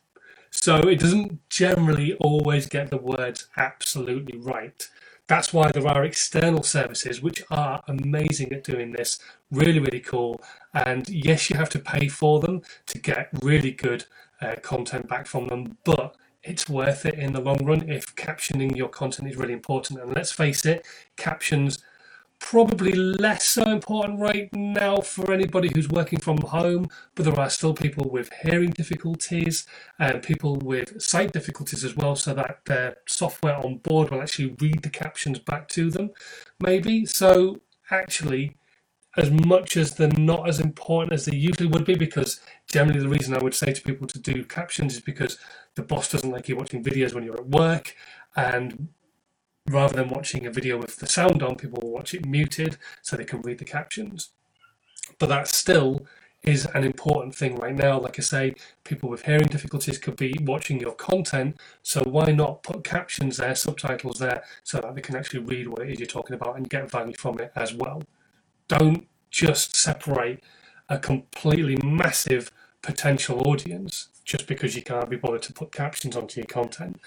So 0.50 0.79
it 0.81 0.99
doesn't 0.99 1.49
generally 1.49 2.15
always 2.15 2.67
get 2.67 2.91
the 2.91 2.97
words 2.97 3.49
absolutely 3.56 4.39
right. 4.39 4.89
That's 5.29 5.53
why 5.53 5.71
there 5.71 5.87
are 5.87 6.05
external 6.05 6.62
services 6.62 7.23
which 7.23 7.44
are 7.51 7.83
amazing 7.87 8.53
at 8.53 8.65
doing 8.65 8.93
this, 8.93 9.19
really, 9.51 9.79
really 9.79 10.01
cool. 10.01 10.41
And 10.73 11.09
yes, 11.09 11.51
you 11.51 11.56
have 11.56 11.69
to 11.71 11.79
pay 11.79 12.09
for 12.09 12.41
them 12.41 12.62
to 12.87 12.99
get 12.99 13.29
really 13.43 13.71
good 13.71 14.06
uh, 14.41 14.56
content 14.62 15.06
back 15.06 15.27
from 15.27 15.49
them, 15.49 15.77
but 15.85 16.17
it's 16.49 16.69
worth 16.69 17.05
it 17.05 17.15
in 17.15 17.33
the 17.33 17.41
long 17.41 17.65
run 17.65 17.89
if 17.89 18.15
captioning 18.17 18.77
your 18.77 18.89
content 18.89 19.29
is 19.29 19.37
really 19.37 19.53
important. 19.53 20.00
And 20.00 20.15
let's 20.15 20.33
face 20.33 20.65
it, 20.65 20.87
captions 21.17 21.83
probably 22.41 22.93
less 22.93 23.45
so 23.45 23.65
important 23.65 24.21
right 24.21 24.49
now 24.53 24.99
for 24.99 25.33
anybody 25.33 25.69
who's 25.75 25.89
working 25.89 26.21
from 26.21 26.39
home, 26.39 26.89
but 27.15 27.25
there 27.25 27.39
are 27.39 27.50
still 27.50 27.75
people 27.75 28.09
with 28.09 28.31
hearing 28.43 28.71
difficulties 28.71 29.67
and 29.99 30.23
people 30.23 30.56
with 30.56 31.00
sight 31.03 31.33
difficulties 31.33 31.85
as 31.85 31.97
well, 31.97 32.15
so 32.15 32.33
that 32.35 32.61
their 32.67 32.97
software 33.06 33.56
on 33.56 33.79
board 33.79 34.11
will 34.11 34.23
actually 34.23 34.55
read 34.61 34.83
the 34.83 34.91
captions 34.91 35.39
back 35.39 35.69
to 35.69 35.91
them, 35.91 36.11
maybe. 36.61 37.05
So, 37.05 37.61
actually, 37.91 38.56
as 39.17 39.31
much 39.33 39.77
as 39.77 39.97
they're 39.97 40.09
not 40.17 40.49
as 40.49 40.61
important 40.61 41.12
as 41.12 41.25
they 41.25 41.37
usually 41.37 41.69
would 41.69 41.85
be, 41.85 41.97
because 41.97 42.41
generally 42.71 43.01
the 43.01 43.09
reason 43.09 43.35
I 43.35 43.43
would 43.43 43.55
say 43.55 43.73
to 43.73 43.83
people 43.83 44.06
to 44.06 44.19
do 44.19 44.44
captions 44.44 44.94
is 44.94 45.01
because 45.01 45.39
the 45.79 45.85
boss 45.85 46.11
doesn't 46.11 46.33
like 46.33 46.49
you 46.49 46.57
watching 46.57 46.83
videos 46.83 47.15
when 47.15 47.23
you're 47.23 47.39
at 47.39 47.47
work, 47.47 47.95
and 48.35 48.89
rather 49.71 49.95
than 49.95 50.09
watching 50.09 50.45
a 50.45 50.51
video 50.51 50.77
with 50.77 50.97
the 50.97 51.07
sound 51.07 51.41
on, 51.41 51.55
people 51.55 51.79
will 51.81 51.93
watch 51.93 52.13
it 52.15 52.27
muted 52.27 52.77
so 53.01 53.17
they 53.17 53.25
can 53.25 53.41
read 53.43 53.59
the 53.59 53.65
captions. 53.65 54.31
But 55.21 55.29
that 55.29 55.47
still 55.47 56.05
is 56.43 56.67
an 56.75 56.83
important 56.83 57.33
thing 57.33 57.55
right 57.55 57.77
now. 57.77 58.01
Like 58.01 58.19
I 58.19 58.23
say, 58.23 58.55
people 58.83 59.09
with 59.09 59.23
hearing 59.23 59.47
difficulties 59.47 59.99
could 59.99 60.17
be 60.17 60.35
watching 60.41 60.81
your 60.81 60.95
content, 60.95 61.61
so 61.83 62.03
why 62.03 62.33
not 62.33 62.65
put 62.65 62.83
captions 62.83 63.37
there, 63.37 63.55
subtitles 63.55 64.19
there, 64.19 64.43
so 64.65 64.81
that 64.81 64.97
they 64.97 65.01
can 65.01 65.15
actually 65.15 65.45
read 65.45 65.69
what 65.69 65.83
it 65.83 65.91
is 65.91 66.01
you're 66.01 66.09
talking 66.09 66.35
about 66.35 66.57
and 66.57 66.69
get 66.69 66.91
value 66.91 67.15
from 67.17 67.39
it 67.39 67.53
as 67.55 67.73
well. 67.73 68.03
Don't 68.67 69.07
just 69.31 69.77
separate 69.77 70.43
a 70.89 70.99
completely 70.99 71.77
massive 71.85 72.51
potential 72.83 73.47
audience 73.47 74.09
just 74.29 74.47
because 74.47 74.77
you 74.77 74.83
can't 74.83 75.09
be 75.09 75.17
bothered 75.17 75.43
to 75.43 75.53
put 75.55 75.73
captions 75.73 76.15
onto 76.15 76.39
your 76.39 76.47
content. 76.47 77.01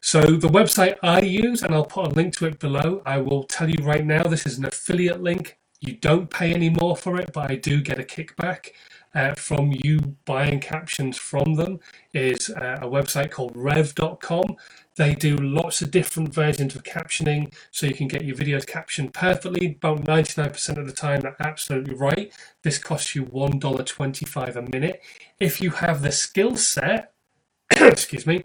So 0.00 0.20
the 0.20 0.48
website 0.48 0.94
I 1.02 1.20
use, 1.20 1.62
and 1.64 1.74
I'll 1.74 1.84
put 1.84 2.06
a 2.06 2.10
link 2.10 2.32
to 2.36 2.46
it 2.46 2.60
below, 2.60 3.02
I 3.04 3.18
will 3.18 3.42
tell 3.42 3.68
you 3.68 3.84
right 3.84 4.06
now, 4.06 4.22
this 4.22 4.46
is 4.46 4.56
an 4.56 4.64
affiliate 4.64 5.20
link. 5.20 5.58
You 5.80 5.94
don't 5.94 6.30
pay 6.30 6.54
any 6.54 6.70
more 6.70 6.96
for 6.96 7.20
it, 7.20 7.32
but 7.34 7.50
I 7.50 7.56
do 7.56 7.82
get 7.82 7.98
a 7.98 8.04
kickback 8.04 8.70
uh, 9.16 9.34
from 9.34 9.72
you 9.82 9.98
buying 10.26 10.60
captions 10.60 11.16
from 11.16 11.54
them. 11.54 11.80
Is 12.12 12.50
uh, 12.50 12.78
a 12.82 12.86
website 12.86 13.30
called 13.30 13.52
rev.com. 13.56 14.56
They 14.96 15.14
do 15.14 15.36
lots 15.36 15.82
of 15.82 15.90
different 15.90 16.32
versions 16.32 16.74
of 16.76 16.82
captioning, 16.82 17.52
so 17.70 17.86
you 17.86 17.94
can 17.94 18.08
get 18.08 18.24
your 18.24 18.36
videos 18.36 18.66
captioned 18.66 19.12
perfectly. 19.12 19.76
About 19.82 20.04
99% 20.04 20.78
of 20.78 20.86
the 20.86 20.92
time, 20.92 21.20
they're 21.20 21.36
absolutely 21.40 21.94
right. 21.94 22.32
This 22.62 22.78
costs 22.78 23.14
you 23.14 23.24
$1.25 23.24 24.56
a 24.56 24.62
minute. 24.62 25.02
If 25.40 25.60
you 25.60 25.70
have 25.70 26.02
the 26.02 26.12
skill 26.12 26.56
set, 26.56 27.12
excuse 27.70 28.26
me, 28.26 28.44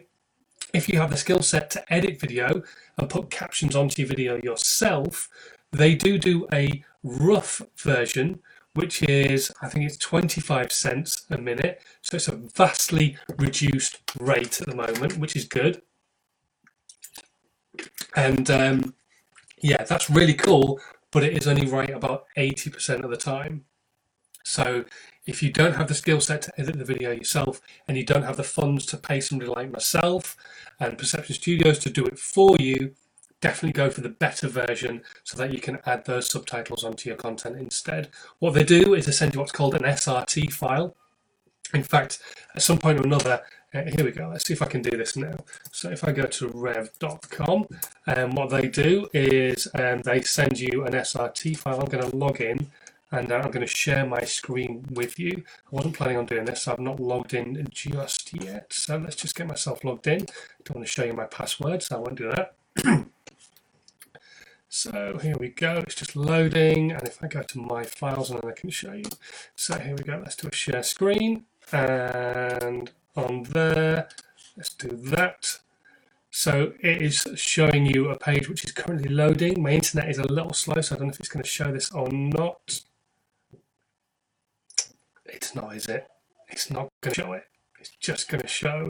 if 0.73 0.89
you 0.89 0.99
have 0.99 1.11
the 1.11 1.17
skill 1.17 1.41
set 1.41 1.69
to 1.71 1.93
edit 1.93 2.19
video 2.19 2.63
and 2.97 3.09
put 3.09 3.29
captions 3.29 3.75
onto 3.75 4.01
your 4.01 4.09
video 4.09 4.39
yourself, 4.43 5.29
they 5.71 5.95
do 5.95 6.17
do 6.17 6.47
a 6.53 6.83
rough 7.03 7.61
version, 7.77 8.39
which 8.73 9.03
is, 9.03 9.51
I 9.61 9.69
think 9.69 9.85
it's 9.85 9.97
25 9.97 10.71
cents 10.71 11.25
a 11.29 11.37
minute. 11.37 11.81
So 12.01 12.15
it's 12.15 12.27
a 12.27 12.35
vastly 12.35 13.17
reduced 13.37 14.01
rate 14.19 14.61
at 14.61 14.67
the 14.67 14.75
moment, 14.75 15.17
which 15.17 15.35
is 15.35 15.45
good. 15.45 15.81
And 18.15 18.49
um, 18.49 18.93
yeah, 19.61 19.83
that's 19.83 20.09
really 20.09 20.33
cool, 20.33 20.79
but 21.11 21.23
it 21.23 21.37
is 21.37 21.47
only 21.47 21.67
right 21.67 21.89
about 21.89 22.25
80% 22.37 23.03
of 23.03 23.09
the 23.09 23.17
time. 23.17 23.65
So 24.43 24.85
if 25.25 25.43
you 25.43 25.51
don't 25.51 25.75
have 25.75 25.87
the 25.87 25.93
skill 25.93 26.19
set 26.19 26.41
to 26.43 26.59
edit 26.59 26.77
the 26.77 26.85
video 26.85 27.11
yourself 27.11 27.61
and 27.87 27.95
you 27.95 28.05
don't 28.05 28.23
have 28.23 28.37
the 28.37 28.43
funds 28.43 28.85
to 28.87 28.97
pay 28.97 29.21
somebody 29.21 29.51
like 29.51 29.71
myself 29.71 30.35
and 30.79 30.97
Perception 30.97 31.35
Studios 31.35 31.79
to 31.79 31.89
do 31.89 32.05
it 32.05 32.17
for 32.17 32.57
you, 32.59 32.95
definitely 33.41 33.73
go 33.73 33.89
for 33.89 34.01
the 34.01 34.09
better 34.09 34.47
version 34.47 35.01
so 35.23 35.37
that 35.37 35.51
you 35.51 35.59
can 35.59 35.79
add 35.85 36.05
those 36.05 36.29
subtitles 36.29 36.83
onto 36.83 37.09
your 37.09 37.17
content 37.17 37.57
instead. 37.57 38.09
What 38.39 38.53
they 38.53 38.63
do 38.63 38.93
is 38.93 39.07
they 39.07 39.11
send 39.11 39.33
you 39.33 39.39
what's 39.39 39.51
called 39.51 39.75
an 39.75 39.81
SRT 39.81 40.53
file. 40.53 40.95
In 41.73 41.83
fact, 41.83 42.19
at 42.55 42.61
some 42.61 42.77
point 42.77 42.99
or 42.99 43.03
another, 43.03 43.41
uh, 43.73 43.83
here 43.83 44.03
we 44.03 44.11
go. 44.11 44.29
Let's 44.29 44.45
see 44.45 44.53
if 44.53 44.61
I 44.61 44.65
can 44.65 44.81
do 44.81 44.91
this 44.91 45.15
now. 45.15 45.35
So 45.71 45.89
if 45.89 46.03
I 46.03 46.11
go 46.11 46.23
to 46.23 46.47
rev.com, 46.49 47.67
um, 48.07 48.31
what 48.35 48.49
they 48.49 48.67
do 48.67 49.07
is 49.13 49.67
um, 49.75 50.01
they 50.01 50.21
send 50.21 50.59
you 50.59 50.83
an 50.85 50.93
SRT 50.93 51.57
file. 51.57 51.79
I'm 51.79 51.85
going 51.85 52.09
to 52.09 52.15
log 52.15 52.41
in 52.41 52.69
and 53.11 53.31
uh, 53.31 53.35
I'm 53.35 53.51
going 53.51 53.65
to 53.65 53.67
share 53.67 54.05
my 54.05 54.23
screen 54.23 54.85
with 54.91 55.17
you. 55.17 55.43
I 55.71 55.75
wasn't 55.75 55.95
planning 55.95 56.17
on 56.17 56.25
doing 56.25 56.45
this, 56.45 56.63
so 56.63 56.73
I've 56.73 56.79
not 56.79 56.99
logged 56.99 57.33
in 57.33 57.65
just 57.69 58.33
yet. 58.33 58.71
So 58.73 58.97
let's 58.97 59.15
just 59.15 59.35
get 59.35 59.47
myself 59.47 59.83
logged 59.83 60.07
in. 60.07 60.25
Don't 60.65 60.77
want 60.77 60.87
to 60.87 60.91
show 60.91 61.03
you 61.03 61.13
my 61.13 61.25
password, 61.25 61.83
so 61.83 61.97
I 61.97 61.99
won't 61.99 62.15
do 62.15 62.31
that. 62.31 63.07
so 64.73 65.19
here 65.21 65.35
we 65.37 65.49
go, 65.49 65.79
it's 65.79 65.95
just 65.95 66.15
loading, 66.15 66.93
and 66.93 67.05
if 67.05 67.21
I 67.21 67.27
go 67.27 67.41
to 67.41 67.59
my 67.59 67.83
files, 67.83 68.29
and 68.29 68.41
then 68.41 68.49
I 68.49 68.53
can 68.53 68.69
show 68.69 68.93
you. 68.93 69.03
So 69.53 69.77
here 69.77 69.95
we 69.97 70.03
go, 70.05 70.17
let's 70.23 70.37
do 70.37 70.47
a 70.47 70.55
share 70.55 70.81
screen, 70.81 71.43
and 71.73 72.89
on 73.17 73.43
there, 73.43 74.07
let's 74.55 74.73
do 74.73 74.87
that. 75.09 75.59
So 76.29 76.71
it 76.79 77.01
is 77.01 77.27
showing 77.35 77.85
you 77.85 78.11
a 78.11 78.17
page 78.17 78.47
which 78.47 78.63
is 78.63 78.71
currently 78.71 79.09
loading. 79.09 79.61
My 79.61 79.71
internet 79.71 80.09
is 80.09 80.19
a 80.19 80.31
little 80.31 80.53
slow, 80.53 80.79
so 80.79 80.95
I 80.95 80.99
don't 80.99 81.07
know 81.07 81.13
if 81.13 81.19
it's 81.19 81.27
going 81.27 81.43
to 81.43 81.49
show 81.49 81.69
this 81.73 81.91
or 81.91 82.07
not. 82.09 82.79
It's 85.25 85.53
not, 85.53 85.75
is 85.75 85.87
it? 85.87 86.07
It's 86.47 86.71
not 86.71 86.87
going 87.01 87.13
to 87.13 87.21
show 87.21 87.33
it. 87.33 87.43
It's 87.77 87.89
just 87.99 88.29
going 88.29 88.39
to 88.39 88.47
show. 88.47 88.87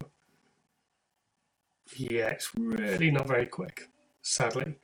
Yeah, 1.95 2.27
it's 2.27 2.51
really 2.55 3.09
not 3.09 3.27
very 3.27 3.47
quick, 3.47 3.89
sadly. 4.21 4.75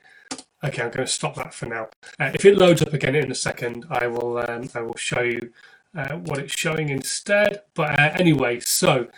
Okay, 0.62 0.82
I'm 0.82 0.90
going 0.90 1.06
to 1.06 1.12
stop 1.12 1.36
that 1.36 1.54
for 1.54 1.66
now. 1.66 1.88
Uh, 2.18 2.32
if 2.34 2.44
it 2.44 2.58
loads 2.58 2.82
up 2.82 2.92
again 2.92 3.14
in 3.14 3.30
a 3.30 3.34
second, 3.34 3.86
I 3.90 4.08
will 4.08 4.38
um, 4.38 4.68
I 4.74 4.80
will 4.80 4.96
show 4.96 5.22
you 5.22 5.52
uh, 5.94 6.16
what 6.16 6.38
it's 6.38 6.58
showing 6.58 6.88
instead. 6.88 7.62
But 7.74 7.98
uh, 7.98 8.10
anyway, 8.14 8.60
so 8.60 9.08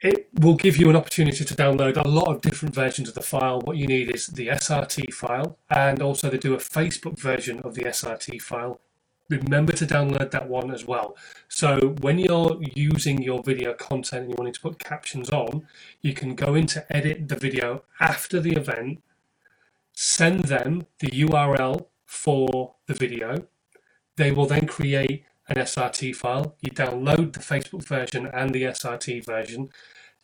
it 0.00 0.28
will 0.40 0.54
give 0.54 0.78
you 0.78 0.88
an 0.88 0.96
opportunity 0.96 1.44
to 1.44 1.54
download 1.54 2.02
a 2.02 2.08
lot 2.08 2.28
of 2.28 2.40
different 2.40 2.74
versions 2.74 3.08
of 3.08 3.14
the 3.14 3.20
file. 3.20 3.60
What 3.60 3.76
you 3.76 3.86
need 3.86 4.14
is 4.14 4.28
the 4.28 4.48
SRT 4.48 5.12
file, 5.12 5.58
and 5.68 6.00
also 6.00 6.30
they 6.30 6.38
do 6.38 6.54
a 6.54 6.58
Facebook 6.58 7.18
version 7.18 7.60
of 7.60 7.74
the 7.74 7.82
SRT 7.82 8.40
file. 8.40 8.80
Remember 9.28 9.72
to 9.74 9.86
download 9.86 10.30
that 10.32 10.48
one 10.48 10.72
as 10.72 10.86
well. 10.86 11.16
So 11.48 11.94
when 12.00 12.18
you're 12.18 12.58
using 12.74 13.22
your 13.22 13.42
video 13.42 13.74
content 13.74 14.22
and 14.22 14.30
you're 14.30 14.38
wanting 14.38 14.54
to 14.54 14.60
put 14.60 14.78
captions 14.78 15.30
on, 15.30 15.68
you 16.00 16.14
can 16.14 16.34
go 16.34 16.54
in 16.54 16.66
to 16.68 16.84
edit 16.96 17.28
the 17.28 17.36
video 17.36 17.84
after 18.00 18.40
the 18.40 18.52
event, 18.52 19.00
send 20.02 20.44
them 20.44 20.86
the 21.00 21.08
URL 21.08 21.84
for 22.06 22.74
the 22.86 22.94
video. 22.94 23.46
They 24.16 24.32
will 24.32 24.46
then 24.46 24.66
create 24.66 25.24
an 25.46 25.56
SRT 25.56 26.16
file. 26.16 26.56
You 26.62 26.70
download 26.70 27.34
the 27.34 27.40
Facebook 27.40 27.86
version 27.86 28.26
and 28.32 28.54
the 28.54 28.62
SRT 28.62 29.26
version. 29.26 29.68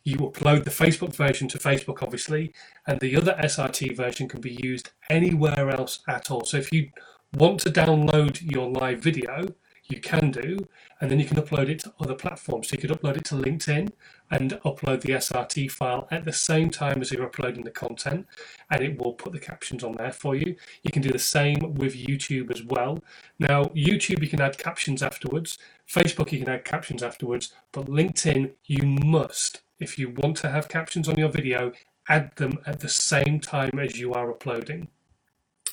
You 0.03 0.15
upload 0.17 0.63
the 0.63 0.71
Facebook 0.71 1.13
version 1.15 1.47
to 1.49 1.59
Facebook, 1.59 2.01
obviously, 2.01 2.55
and 2.87 2.99
the 2.99 3.15
other 3.15 3.35
SRT 3.43 3.95
version 3.95 4.27
can 4.27 4.41
be 4.41 4.57
used 4.63 4.89
anywhere 5.11 5.69
else 5.69 5.99
at 6.07 6.31
all. 6.31 6.43
So 6.43 6.57
if 6.57 6.73
you 6.73 6.89
want 7.35 7.59
to 7.59 7.69
download 7.69 8.41
your 8.51 8.67
live 8.71 9.01
video, 9.01 9.45
you 9.89 9.99
can 9.99 10.31
do, 10.31 10.67
and 10.99 11.09
then 11.09 11.19
you 11.19 11.25
can 11.25 11.37
upload 11.37 11.69
it 11.69 11.79
to 11.79 11.93
other 11.99 12.15
platforms. 12.15 12.67
So 12.67 12.73
you 12.73 12.79
could 12.79 12.91
upload 12.91 13.17
it 13.17 13.25
to 13.25 13.35
LinkedIn 13.35 13.91
and 14.31 14.51
upload 14.65 15.01
the 15.01 15.13
SRT 15.13 15.71
file 15.71 16.07
at 16.11 16.25
the 16.25 16.33
same 16.33 16.69
time 16.69 17.01
as 17.01 17.11
you're 17.11 17.25
uploading 17.25 17.63
the 17.63 17.71
content, 17.71 18.25
and 18.69 18.81
it 18.81 18.97
will 18.97 19.13
put 19.13 19.33
the 19.33 19.39
captions 19.39 19.83
on 19.83 19.93
there 19.93 20.11
for 20.11 20.35
you. 20.35 20.55
You 20.83 20.91
can 20.91 21.01
do 21.01 21.11
the 21.11 21.19
same 21.19 21.75
with 21.75 21.95
YouTube 21.95 22.51
as 22.51 22.63
well. 22.63 22.99
Now, 23.39 23.65
YouTube, 23.65 24.21
you 24.21 24.29
can 24.29 24.41
add 24.41 24.57
captions 24.57 25.01
afterwards. 25.01 25.57
Facebook, 25.89 26.31
you 26.31 26.39
can 26.39 26.49
add 26.49 26.65
captions 26.65 27.01
afterwards, 27.01 27.53
but 27.71 27.85
LinkedIn, 27.85 28.51
you 28.65 28.83
must, 28.83 29.61
if 29.79 29.97
you 29.97 30.09
want 30.09 30.37
to 30.37 30.49
have 30.49 30.67
captions 30.67 31.07
on 31.07 31.17
your 31.17 31.29
video, 31.29 31.71
add 32.09 32.35
them 32.35 32.59
at 32.65 32.79
the 32.79 32.89
same 32.89 33.39
time 33.39 33.79
as 33.79 33.99
you 33.99 34.13
are 34.13 34.31
uploading. 34.31 34.87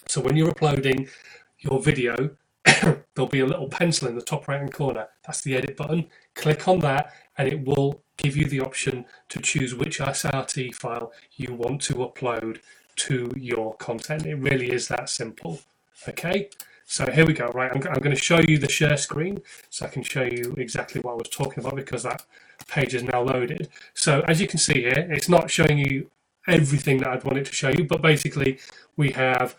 So 0.06 0.20
when 0.20 0.36
you're 0.36 0.50
uploading 0.50 1.08
your 1.58 1.80
video, 1.80 2.36
there'll 3.14 3.28
be 3.28 3.40
a 3.40 3.46
little 3.46 3.68
pencil 3.68 4.08
in 4.08 4.14
the 4.14 4.22
top 4.22 4.48
right 4.48 4.58
hand 4.58 4.72
corner. 4.72 5.08
That's 5.26 5.42
the 5.42 5.56
edit 5.56 5.76
button. 5.76 6.06
Click 6.34 6.66
on 6.68 6.80
that 6.80 7.12
and 7.36 7.48
it 7.48 7.64
will 7.64 8.02
give 8.16 8.36
you 8.36 8.46
the 8.46 8.60
option 8.60 9.04
to 9.28 9.40
choose 9.40 9.74
which 9.74 9.98
SRT 9.98 10.74
file 10.74 11.12
you 11.36 11.54
want 11.54 11.82
to 11.82 11.94
upload 11.94 12.60
to 12.96 13.32
your 13.36 13.74
content. 13.76 14.26
It 14.26 14.36
really 14.36 14.70
is 14.70 14.88
that 14.88 15.08
simple. 15.08 15.60
Okay, 16.08 16.48
so 16.86 17.10
here 17.10 17.26
we 17.26 17.32
go. 17.32 17.46
Right, 17.48 17.70
I'm, 17.70 17.82
I'm 17.88 18.00
going 18.00 18.14
to 18.14 18.22
show 18.22 18.40
you 18.46 18.58
the 18.58 18.68
share 18.68 18.96
screen 18.96 19.40
so 19.70 19.86
I 19.86 19.88
can 19.88 20.02
show 20.02 20.22
you 20.22 20.54
exactly 20.56 21.00
what 21.00 21.12
I 21.12 21.16
was 21.16 21.28
talking 21.28 21.64
about 21.64 21.76
because 21.76 22.02
that 22.04 22.24
page 22.68 22.94
is 22.94 23.02
now 23.02 23.22
loaded. 23.22 23.68
So 23.94 24.20
as 24.28 24.40
you 24.40 24.46
can 24.46 24.58
see 24.58 24.82
here, 24.82 25.08
it's 25.10 25.28
not 25.28 25.50
showing 25.50 25.78
you 25.78 26.10
everything 26.46 26.98
that 26.98 27.08
I'd 27.08 27.24
want 27.24 27.38
it 27.38 27.46
to 27.46 27.52
show 27.52 27.70
you, 27.70 27.84
but 27.84 28.02
basically 28.02 28.58
we 28.96 29.10
have 29.12 29.56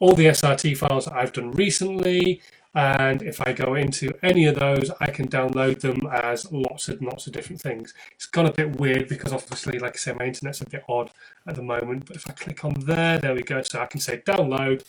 all 0.00 0.14
the 0.14 0.26
SRT 0.26 0.76
files 0.76 1.08
I've 1.08 1.32
done 1.32 1.52
recently. 1.52 2.42
And 2.74 3.22
if 3.22 3.40
I 3.40 3.54
go 3.54 3.74
into 3.74 4.12
any 4.22 4.44
of 4.44 4.56
those, 4.56 4.90
I 5.00 5.10
can 5.10 5.28
download 5.28 5.80
them 5.80 6.06
as 6.12 6.52
lots 6.52 6.88
and 6.88 7.00
lots 7.00 7.26
of 7.26 7.32
different 7.32 7.62
things. 7.62 7.94
It's 8.12 8.26
gone 8.26 8.44
a 8.44 8.52
bit 8.52 8.78
weird 8.78 9.08
because 9.08 9.32
obviously, 9.32 9.78
like 9.78 9.94
I 9.94 9.96
say, 9.96 10.12
my 10.12 10.26
internet's 10.26 10.60
a 10.60 10.68
bit 10.68 10.84
odd 10.86 11.10
at 11.46 11.54
the 11.54 11.62
moment. 11.62 12.04
But 12.04 12.16
if 12.16 12.28
I 12.28 12.34
click 12.34 12.66
on 12.66 12.74
there, 12.80 13.18
there 13.18 13.34
we 13.34 13.42
go. 13.42 13.62
So 13.62 13.80
I 13.80 13.86
can 13.86 14.00
say 14.00 14.18
download 14.18 14.84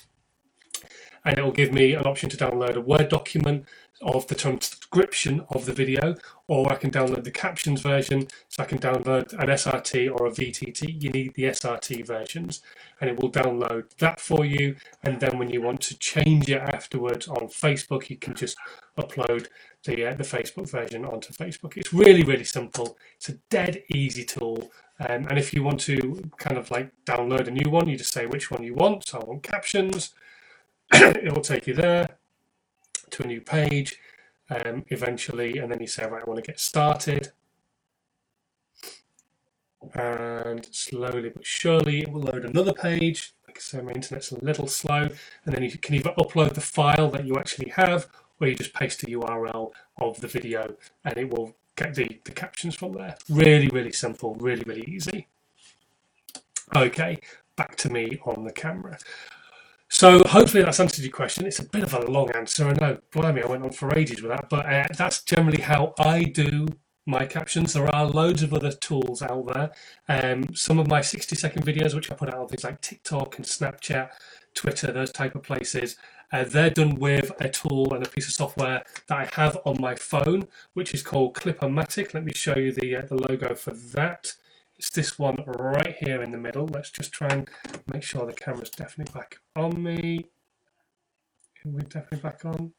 and 1.27 1.37
it 1.37 1.43
will 1.43 1.51
give 1.51 1.73
me 1.73 1.93
an 1.93 2.05
option 2.05 2.29
to 2.29 2.37
download 2.37 2.75
a 2.75 2.81
Word 2.81 3.09
document 3.09 3.65
of 4.01 4.27
the 4.27 4.35
transcription 4.35 5.45
of 5.49 5.65
the 5.65 5.73
video, 5.73 6.15
or 6.47 6.71
I 6.71 6.75
can 6.75 6.91
download 6.91 7.23
the 7.23 7.31
captions 7.31 7.81
version. 7.81 8.27
So 8.49 8.63
I 8.63 8.65
can 8.65 8.79
download 8.79 9.33
an 9.33 9.47
SRT 9.49 10.11
or 10.11 10.27
a 10.27 10.31
VTT. 10.31 11.01
You 11.01 11.09
need 11.09 11.33
the 11.33 11.43
SRT 11.43 12.05
versions, 12.05 12.61
and 13.01 13.09
it 13.09 13.19
will 13.19 13.31
download 13.31 13.89
that 13.97 14.19
for 14.19 14.45
you. 14.45 14.75
And 15.03 15.19
then 15.19 15.37
when 15.37 15.49
you 15.49 15.61
want 15.61 15.81
to 15.81 15.97
change 15.97 16.49
it 16.49 16.61
afterwards 16.61 17.27
on 17.27 17.47
Facebook, 17.47 18.09
you 18.09 18.17
can 18.17 18.35
just 18.35 18.57
upload 18.97 19.47
the 19.85 20.07
uh, 20.07 20.13
the 20.13 20.23
Facebook 20.23 20.69
version 20.69 21.05
onto 21.05 21.33
Facebook. 21.33 21.77
It's 21.77 21.93
really 21.93 22.23
really 22.23 22.43
simple. 22.43 22.97
It's 23.17 23.29
a 23.29 23.33
dead 23.49 23.83
easy 23.89 24.23
tool. 24.23 24.71
Um, 24.99 25.27
and 25.29 25.37
if 25.37 25.53
you 25.53 25.61
want 25.63 25.79
to 25.81 26.31
kind 26.37 26.57
of 26.57 26.71
like 26.71 26.91
download 27.05 27.47
a 27.47 27.51
new 27.51 27.69
one, 27.69 27.87
you 27.87 27.97
just 27.97 28.13
say 28.13 28.25
which 28.25 28.49
one 28.49 28.63
you 28.63 28.73
want. 28.73 29.07
So 29.07 29.19
I 29.19 29.25
want 29.25 29.43
captions. 29.43 30.13
it 30.91 31.31
will 31.33 31.41
take 31.41 31.67
you 31.67 31.73
there 31.73 32.16
to 33.11 33.23
a 33.23 33.27
new 33.27 33.41
page 33.41 33.97
um, 34.49 34.85
eventually, 34.89 35.57
and 35.57 35.71
then 35.71 35.79
you 35.79 35.87
say, 35.87 36.05
right, 36.05 36.23
I 36.25 36.29
want 36.29 36.43
to 36.43 36.51
get 36.51 36.59
started. 36.59 37.31
And 39.93 40.67
slowly 40.71 41.29
but 41.29 41.45
surely 41.45 42.01
it 42.01 42.11
will 42.11 42.21
load 42.21 42.45
another 42.45 42.73
page. 42.73 43.33
Like 43.47 43.57
I 43.57 43.61
say, 43.61 43.81
my 43.81 43.91
internet's 43.91 44.31
a 44.31 44.43
little 44.43 44.67
slow, 44.67 45.09
and 45.45 45.55
then 45.55 45.63
you 45.63 45.77
can 45.77 45.95
either 45.95 46.13
upload 46.17 46.53
the 46.53 46.61
file 46.61 47.09
that 47.11 47.25
you 47.25 47.37
actually 47.37 47.69
have, 47.69 48.07
or 48.39 48.47
you 48.47 48.55
just 48.55 48.73
paste 48.73 49.01
the 49.01 49.13
URL 49.13 49.71
of 49.97 50.19
the 50.21 50.27
video, 50.27 50.75
and 51.05 51.17
it 51.17 51.29
will 51.29 51.55
get 51.75 51.95
the, 51.95 52.19
the 52.25 52.31
captions 52.31 52.75
from 52.75 52.93
there. 52.93 53.15
Really, 53.29 53.67
really 53.67 53.91
simple, 53.91 54.35
really, 54.35 54.63
really 54.65 54.85
easy. 54.87 55.27
Okay, 56.75 57.19
back 57.55 57.77
to 57.77 57.89
me 57.89 58.19
on 58.25 58.43
the 58.43 58.51
camera. 58.51 58.97
So 59.89 60.21
hopefully 60.25 60.63
that's 60.63 60.79
answered 60.79 61.03
your 61.03 61.13
question. 61.13 61.45
It's 61.45 61.59
a 61.59 61.65
bit 61.65 61.83
of 61.83 61.93
a 61.93 62.11
long 62.11 62.29
answer. 62.31 62.67
I 62.67 62.73
know, 62.73 62.99
blimey, 63.11 63.41
I 63.41 63.47
went 63.47 63.63
on 63.63 63.71
for 63.71 63.97
ages 63.97 64.21
with 64.21 64.31
that, 64.31 64.49
but 64.49 64.65
uh, 64.65 64.85
that's 64.97 65.23
generally 65.23 65.61
how 65.61 65.93
I 65.97 66.23
do 66.23 66.67
my 67.05 67.25
captions. 67.25 67.73
There 67.73 67.93
are 67.95 68.05
loads 68.05 68.43
of 68.43 68.53
other 68.53 68.71
tools 68.71 69.21
out 69.21 69.47
there. 69.53 69.71
Um, 70.09 70.53
some 70.53 70.77
of 70.77 70.87
my 70.87 71.01
60 71.01 71.35
second 71.35 71.65
videos, 71.65 71.95
which 71.95 72.11
I 72.11 72.15
put 72.15 72.27
out 72.27 72.39
on 72.39 72.47
things 72.47 72.65
like 72.65 72.81
TikTok 72.81 73.37
and 73.37 73.45
Snapchat, 73.45 74.09
Twitter, 74.53 74.91
those 74.91 75.11
type 75.11 75.35
of 75.35 75.43
places, 75.43 75.95
uh, 76.33 76.43
they're 76.43 76.69
done 76.69 76.95
with 76.95 77.31
a 77.39 77.47
tool 77.47 77.93
and 77.93 78.05
a 78.05 78.09
piece 78.09 78.27
of 78.27 78.33
software 78.33 78.83
that 79.07 79.17
I 79.17 79.29
have 79.33 79.57
on 79.65 79.79
my 79.79 79.95
phone, 79.95 80.47
which 80.73 80.93
is 80.93 81.01
called 81.01 81.35
Clip-O-Matic. 81.35 82.13
Let 82.13 82.25
me 82.25 82.33
show 82.35 82.57
you 82.57 82.73
the, 82.73 82.97
uh, 82.97 83.05
the 83.05 83.15
logo 83.15 83.55
for 83.55 83.71
that. 83.71 84.33
It's 84.77 84.91
this 84.91 85.17
one 85.17 85.37
right 85.47 85.95
here 85.99 86.21
in 86.21 86.31
the 86.31 86.37
middle. 86.37 86.67
Let's 86.67 86.91
just 86.91 87.11
try 87.11 87.29
and 87.29 87.49
make 87.91 88.03
sure 88.03 88.25
the 88.25 88.33
camera's 88.33 88.69
definitely 88.69 89.11
back 89.11 89.39
on 89.55 89.81
me. 89.81 90.25
We're 91.65 91.81
definitely 91.81 92.19
back 92.19 92.45
on. 92.45 92.73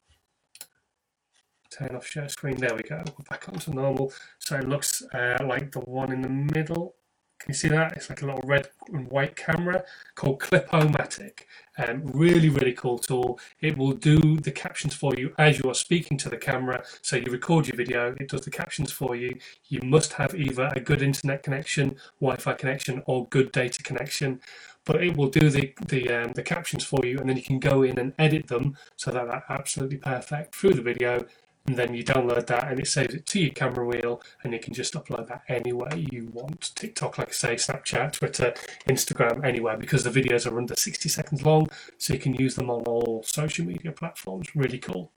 Turn 1.69 1.95
off 1.95 2.07
share 2.07 2.29
screen. 2.29 2.57
There 2.57 2.73
we 2.73 2.83
go. 2.83 3.03
We're 3.05 3.25
back 3.29 3.47
onto 3.49 3.71
normal. 3.73 4.13
So 4.39 4.55
it 4.55 4.67
looks 4.67 5.03
uh, 5.13 5.37
like 5.45 5.71
the 5.71 5.81
one 5.81 6.11
in 6.11 6.21
the 6.21 6.29
middle. 6.29 6.95
Can 7.39 7.51
you 7.51 7.55
see 7.55 7.69
that? 7.69 7.93
It's 7.93 8.09
like 8.09 8.21
a 8.21 8.25
little 8.25 8.43
red 8.43 8.67
and 8.91 9.09
white 9.09 9.35
camera 9.37 9.85
called 10.15 10.41
Clip-O-Matic. 10.41 11.45
Um, 11.77 12.01
really, 12.03 12.49
really 12.49 12.73
cool 12.73 12.99
tool. 12.99 13.39
It 13.61 13.77
will 13.77 13.93
do 13.93 14.37
the 14.37 14.51
captions 14.51 14.93
for 14.93 15.15
you 15.15 15.33
as 15.37 15.57
you 15.57 15.69
are 15.69 15.73
speaking 15.73 16.17
to 16.17 16.29
the 16.29 16.35
camera. 16.35 16.83
So 17.01 17.15
you 17.15 17.31
record 17.31 17.67
your 17.67 17.77
video, 17.77 18.13
it 18.19 18.27
does 18.27 18.41
the 18.41 18.51
captions 18.51 18.91
for 18.91 19.15
you. 19.15 19.39
You 19.69 19.79
must 19.83 20.13
have 20.13 20.35
either 20.35 20.69
a 20.75 20.81
good 20.81 21.01
internet 21.01 21.41
connection, 21.41 21.95
Wi-Fi 22.19 22.53
connection, 22.53 23.01
or 23.05 23.27
good 23.27 23.53
data 23.53 23.81
connection. 23.83 24.41
But 24.83 25.01
it 25.01 25.15
will 25.15 25.29
do 25.29 25.49
the 25.49 25.73
the, 25.87 26.09
um, 26.09 26.31
the 26.33 26.43
captions 26.43 26.83
for 26.83 27.05
you, 27.05 27.19
and 27.19 27.29
then 27.29 27.37
you 27.37 27.43
can 27.43 27.59
go 27.59 27.83
in 27.83 27.99
and 27.99 28.13
edit 28.19 28.47
them 28.47 28.77
so 28.97 29.11
that 29.11 29.27
they're 29.27 29.43
absolutely 29.47 29.97
perfect 29.97 30.55
through 30.55 30.73
the 30.73 30.81
video 30.81 31.25
and 31.69 31.77
then 31.77 31.93
you 31.93 32.03
download 32.03 32.47
that 32.47 32.67
and 32.67 32.79
it 32.79 32.87
saves 32.87 33.13
it 33.13 33.27
to 33.27 33.39
your 33.39 33.51
camera 33.51 33.85
wheel 33.85 34.19
and 34.41 34.51
you 34.53 34.59
can 34.59 34.73
just 34.73 34.95
upload 34.95 35.27
that 35.27 35.43
anywhere 35.47 35.95
you 35.95 36.27
want. 36.33 36.71
Tiktok 36.73 37.19
like 37.19 37.29
i 37.29 37.31
say 37.31 37.55
snapchat 37.55 38.13
twitter 38.13 38.55
instagram 38.87 39.45
anywhere 39.45 39.77
because 39.77 40.03
the 40.03 40.09
videos 40.09 40.51
are 40.51 40.57
under 40.57 40.73
60 40.75 41.07
seconds 41.09 41.45
long 41.45 41.69
so 41.99 42.13
you 42.15 42.19
can 42.19 42.33
use 42.33 42.55
them 42.55 42.71
on 42.71 42.81
all 42.85 43.21
social 43.21 43.65
media 43.65 43.91
platforms. 43.91 44.47
Really 44.55 44.79
cool. 44.79 45.11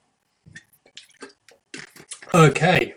Okay. 2.35 2.97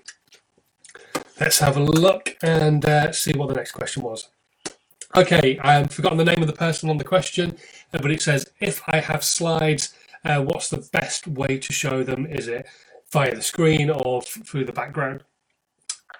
Let's 1.39 1.59
have 1.59 1.77
a 1.77 1.83
look 1.83 2.35
and 2.41 2.83
uh, 2.83 3.13
see 3.13 3.31
what 3.37 3.47
the 3.47 3.55
next 3.55 3.71
question 3.71 4.03
was. 4.03 4.27
Okay 5.15 5.57
i've 5.63 5.91
forgotten 5.91 6.17
the 6.17 6.25
name 6.25 6.41
of 6.41 6.47
the 6.47 6.61
person 6.67 6.89
on 6.89 6.97
the 6.97 7.05
question 7.05 7.55
but 7.93 8.11
it 8.11 8.21
says 8.21 8.45
if 8.59 8.81
i 8.87 8.99
have 8.99 9.23
slides 9.23 9.93
uh, 10.25 10.41
what's 10.41 10.69
the 10.69 10.89
best 10.91 11.25
way 11.25 11.57
to 11.57 11.71
show 11.71 12.03
them 12.03 12.25
is 12.25 12.49
it 12.49 12.67
via 13.15 13.33
the 13.33 13.41
screen 13.41 13.89
or 13.89 14.21
through 14.21 14.65
the 14.65 14.73
background. 14.73 15.23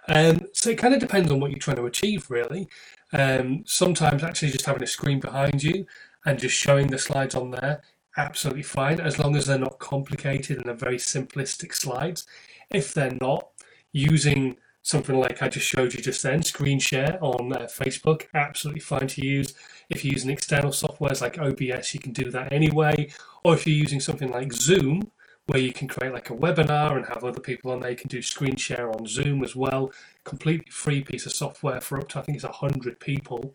Um, 0.07 0.47
so 0.53 0.69
it 0.69 0.77
kind 0.77 0.93
of 0.93 1.01
depends 1.01 1.29
on 1.29 1.41
what 1.41 1.51
you're 1.51 1.59
trying 1.59 1.75
to 1.75 1.85
achieve, 1.87 2.31
really. 2.31 2.69
Um, 3.11 3.63
sometimes 3.65 4.23
actually 4.23 4.51
just 4.51 4.65
having 4.65 4.81
a 4.81 4.87
screen 4.87 5.19
behind 5.19 5.61
you 5.61 5.85
and 6.25 6.39
just 6.39 6.55
showing 6.55 6.87
the 6.87 6.97
slides 6.97 7.35
on 7.35 7.51
there, 7.51 7.81
absolutely 8.15 8.63
fine, 8.63 9.01
as 9.01 9.19
long 9.19 9.35
as 9.35 9.45
they're 9.45 9.59
not 9.59 9.77
complicated 9.79 10.55
and 10.55 10.65
they're 10.67 10.87
very 10.87 10.97
simplistic 10.97 11.73
slides. 11.73 12.25
If 12.71 12.93
they're 12.93 13.17
not, 13.19 13.49
using 13.91 14.57
something 14.81 15.17
like 15.17 15.41
I 15.41 15.49
just 15.49 15.65
showed 15.65 15.93
you 15.93 16.01
just 16.01 16.23
then, 16.23 16.43
screen 16.43 16.79
share 16.79 17.17
on 17.21 17.51
uh, 17.53 17.67
Facebook, 17.81 18.23
absolutely 18.33 18.81
fine 18.81 19.07
to 19.07 19.25
use. 19.25 19.53
If 19.89 20.05
you're 20.05 20.13
using 20.13 20.29
external 20.29 20.71
softwares 20.71 21.21
like 21.21 21.39
OBS, 21.39 21.93
you 21.93 21.99
can 21.99 22.13
do 22.13 22.29
that 22.31 22.53
anyway. 22.53 23.09
Or 23.43 23.53
if 23.53 23.65
you're 23.65 23.75
using 23.75 23.99
something 23.99 24.29
like 24.31 24.53
Zoom, 24.53 25.11
where 25.47 25.59
you 25.59 25.71
can 25.71 25.87
create 25.87 26.13
like 26.13 26.29
a 26.29 26.35
webinar 26.35 26.95
and 26.95 27.05
have 27.05 27.23
other 27.23 27.39
people 27.39 27.71
on 27.71 27.79
there, 27.79 27.91
you 27.91 27.97
can 27.97 28.07
do 28.07 28.21
screen 28.21 28.55
share 28.55 28.89
on 28.91 29.05
Zoom 29.05 29.43
as 29.43 29.55
well. 29.55 29.91
Completely 30.23 30.71
free 30.71 31.03
piece 31.03 31.25
of 31.25 31.33
software 31.33 31.81
for 31.81 31.99
up 31.99 32.09
to, 32.09 32.19
I 32.19 32.21
think 32.23 32.35
it's 32.35 32.45
100 32.45 32.99
people. 32.99 33.53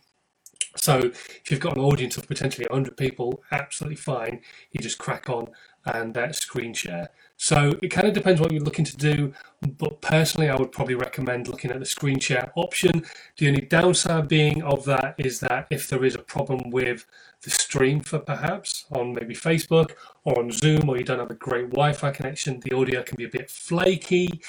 So 0.76 0.98
if 0.98 1.50
you've 1.50 1.60
got 1.60 1.76
an 1.76 1.82
audience 1.82 2.16
of 2.16 2.28
potentially 2.28 2.66
100 2.70 2.96
people, 2.96 3.42
absolutely 3.50 3.96
fine. 3.96 4.40
You 4.70 4.80
just 4.80 4.98
crack 4.98 5.28
on 5.28 5.48
and 5.86 6.16
uh, 6.16 6.32
screen 6.32 6.74
share. 6.74 7.10
So 7.36 7.74
it 7.82 7.88
kind 7.88 8.06
of 8.06 8.14
depends 8.14 8.40
what 8.40 8.52
you're 8.52 8.62
looking 8.62 8.84
to 8.84 8.96
do, 8.96 9.32
but 9.78 10.00
personally, 10.02 10.50
I 10.50 10.56
would 10.56 10.72
probably 10.72 10.94
recommend 10.94 11.48
looking 11.48 11.70
at 11.70 11.80
the 11.80 11.86
screen 11.86 12.20
share 12.20 12.52
option. 12.54 13.04
The 13.38 13.48
only 13.48 13.62
downside 13.62 14.28
being 14.28 14.62
of 14.62 14.84
that 14.84 15.14
is 15.18 15.40
that 15.40 15.66
if 15.70 15.88
there 15.88 16.04
is 16.04 16.14
a 16.14 16.18
problem 16.22 16.70
with 16.70 17.06
the 17.42 17.50
stream 17.50 18.00
for 18.00 18.18
perhaps 18.18 18.84
on 18.90 19.14
maybe 19.14 19.34
Facebook 19.34 19.92
or 20.24 20.38
on 20.38 20.50
Zoom, 20.50 20.88
or 20.88 20.98
you 20.98 21.04
don't 21.04 21.18
have 21.18 21.30
a 21.30 21.34
great 21.34 21.70
Wi 21.70 21.92
Fi 21.92 22.10
connection, 22.10 22.60
the 22.60 22.76
audio 22.76 23.02
can 23.02 23.16
be 23.16 23.24
a 23.24 23.28
bit 23.28 23.50
flaky 23.50 24.40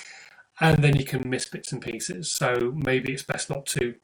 and 0.59 0.83
then 0.83 0.95
you 0.95 1.05
can 1.05 1.29
miss 1.29 1.45
bits 1.45 1.71
and 1.71 1.81
pieces. 1.81 2.31
So 2.31 2.73
maybe 2.75 3.13
it's 3.13 3.23
best 3.23 3.49
not 3.49 3.65
to 3.67 3.95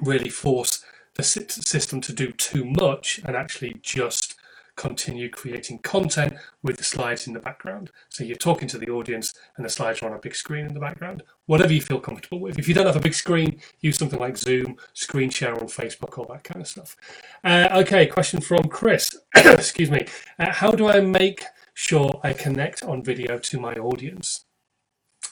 really 0.00 0.30
force 0.30 0.84
the 1.14 1.22
system 1.22 2.00
to 2.00 2.12
do 2.12 2.32
too 2.32 2.64
much 2.64 3.20
and 3.24 3.36
actually 3.36 3.76
just 3.82 4.36
continue 4.80 5.28
creating 5.28 5.78
content 5.80 6.32
with 6.62 6.78
the 6.78 6.84
slides 6.84 7.26
in 7.26 7.34
the 7.34 7.38
background. 7.38 7.90
So 8.08 8.24
you're 8.24 8.46
talking 8.48 8.66
to 8.68 8.78
the 8.78 8.88
audience 8.88 9.34
and 9.56 9.64
the 9.64 9.68
slides 9.68 10.00
are 10.00 10.06
on 10.06 10.16
a 10.16 10.18
big 10.18 10.34
screen 10.34 10.64
in 10.64 10.72
the 10.72 10.80
background, 10.80 11.22
whatever 11.44 11.74
you 11.74 11.82
feel 11.82 12.00
comfortable 12.00 12.40
with. 12.40 12.58
If 12.58 12.66
you 12.66 12.72
don't 12.72 12.86
have 12.86 12.96
a 12.96 13.00
big 13.00 13.12
screen, 13.12 13.60
use 13.80 13.98
something 13.98 14.18
like 14.18 14.38
Zoom, 14.38 14.76
screen 14.94 15.28
share 15.28 15.52
on 15.52 15.66
Facebook, 15.66 16.16
all 16.16 16.24
that 16.30 16.44
kind 16.44 16.62
of 16.62 16.66
stuff. 16.66 16.96
Uh, 17.44 17.68
okay, 17.82 18.06
question 18.06 18.40
from 18.40 18.64
Chris. 18.68 19.10
Excuse 19.36 19.90
me. 19.90 20.06
Uh, 20.38 20.50
how 20.50 20.70
do 20.70 20.88
I 20.88 21.00
make 21.00 21.44
sure 21.74 22.18
I 22.24 22.32
connect 22.32 22.82
on 22.82 23.04
video 23.04 23.38
to 23.38 23.60
my 23.60 23.74
audience? 23.74 24.46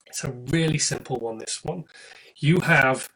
It's 0.06 0.24
a 0.24 0.30
really 0.30 0.78
simple 0.78 1.16
one, 1.16 1.38
this 1.38 1.64
one. 1.64 1.84
You 2.36 2.60
have 2.60 3.08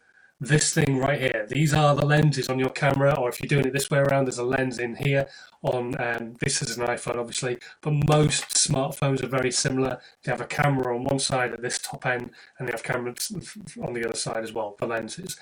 this 0.42 0.74
thing 0.74 0.98
right 0.98 1.20
here. 1.20 1.46
These 1.48 1.72
are 1.72 1.94
the 1.94 2.04
lenses 2.04 2.48
on 2.48 2.58
your 2.58 2.70
camera, 2.70 3.14
or 3.18 3.28
if 3.28 3.40
you're 3.40 3.48
doing 3.48 3.66
it 3.66 3.72
this 3.72 3.90
way 3.90 4.00
around, 4.00 4.24
there's 4.24 4.38
a 4.38 4.44
lens 4.44 4.78
in 4.78 4.96
here. 4.96 5.28
On 5.62 5.94
um, 6.00 6.34
this 6.40 6.60
is 6.60 6.76
an 6.76 6.86
iPhone, 6.86 7.16
obviously, 7.16 7.58
but 7.80 7.92
most 8.08 8.48
smartphones 8.48 9.22
are 9.22 9.28
very 9.28 9.52
similar. 9.52 10.00
They 10.24 10.32
have 10.32 10.40
a 10.40 10.46
camera 10.46 10.96
on 10.96 11.04
one 11.04 11.20
side 11.20 11.52
at 11.52 11.62
this 11.62 11.78
top 11.78 12.04
end, 12.04 12.30
and 12.58 12.66
they 12.66 12.72
have 12.72 12.82
cameras 12.82 13.32
on 13.80 13.92
the 13.92 14.04
other 14.04 14.16
side 14.16 14.42
as 14.42 14.52
well. 14.52 14.74
for 14.78 14.86
lenses. 14.86 15.36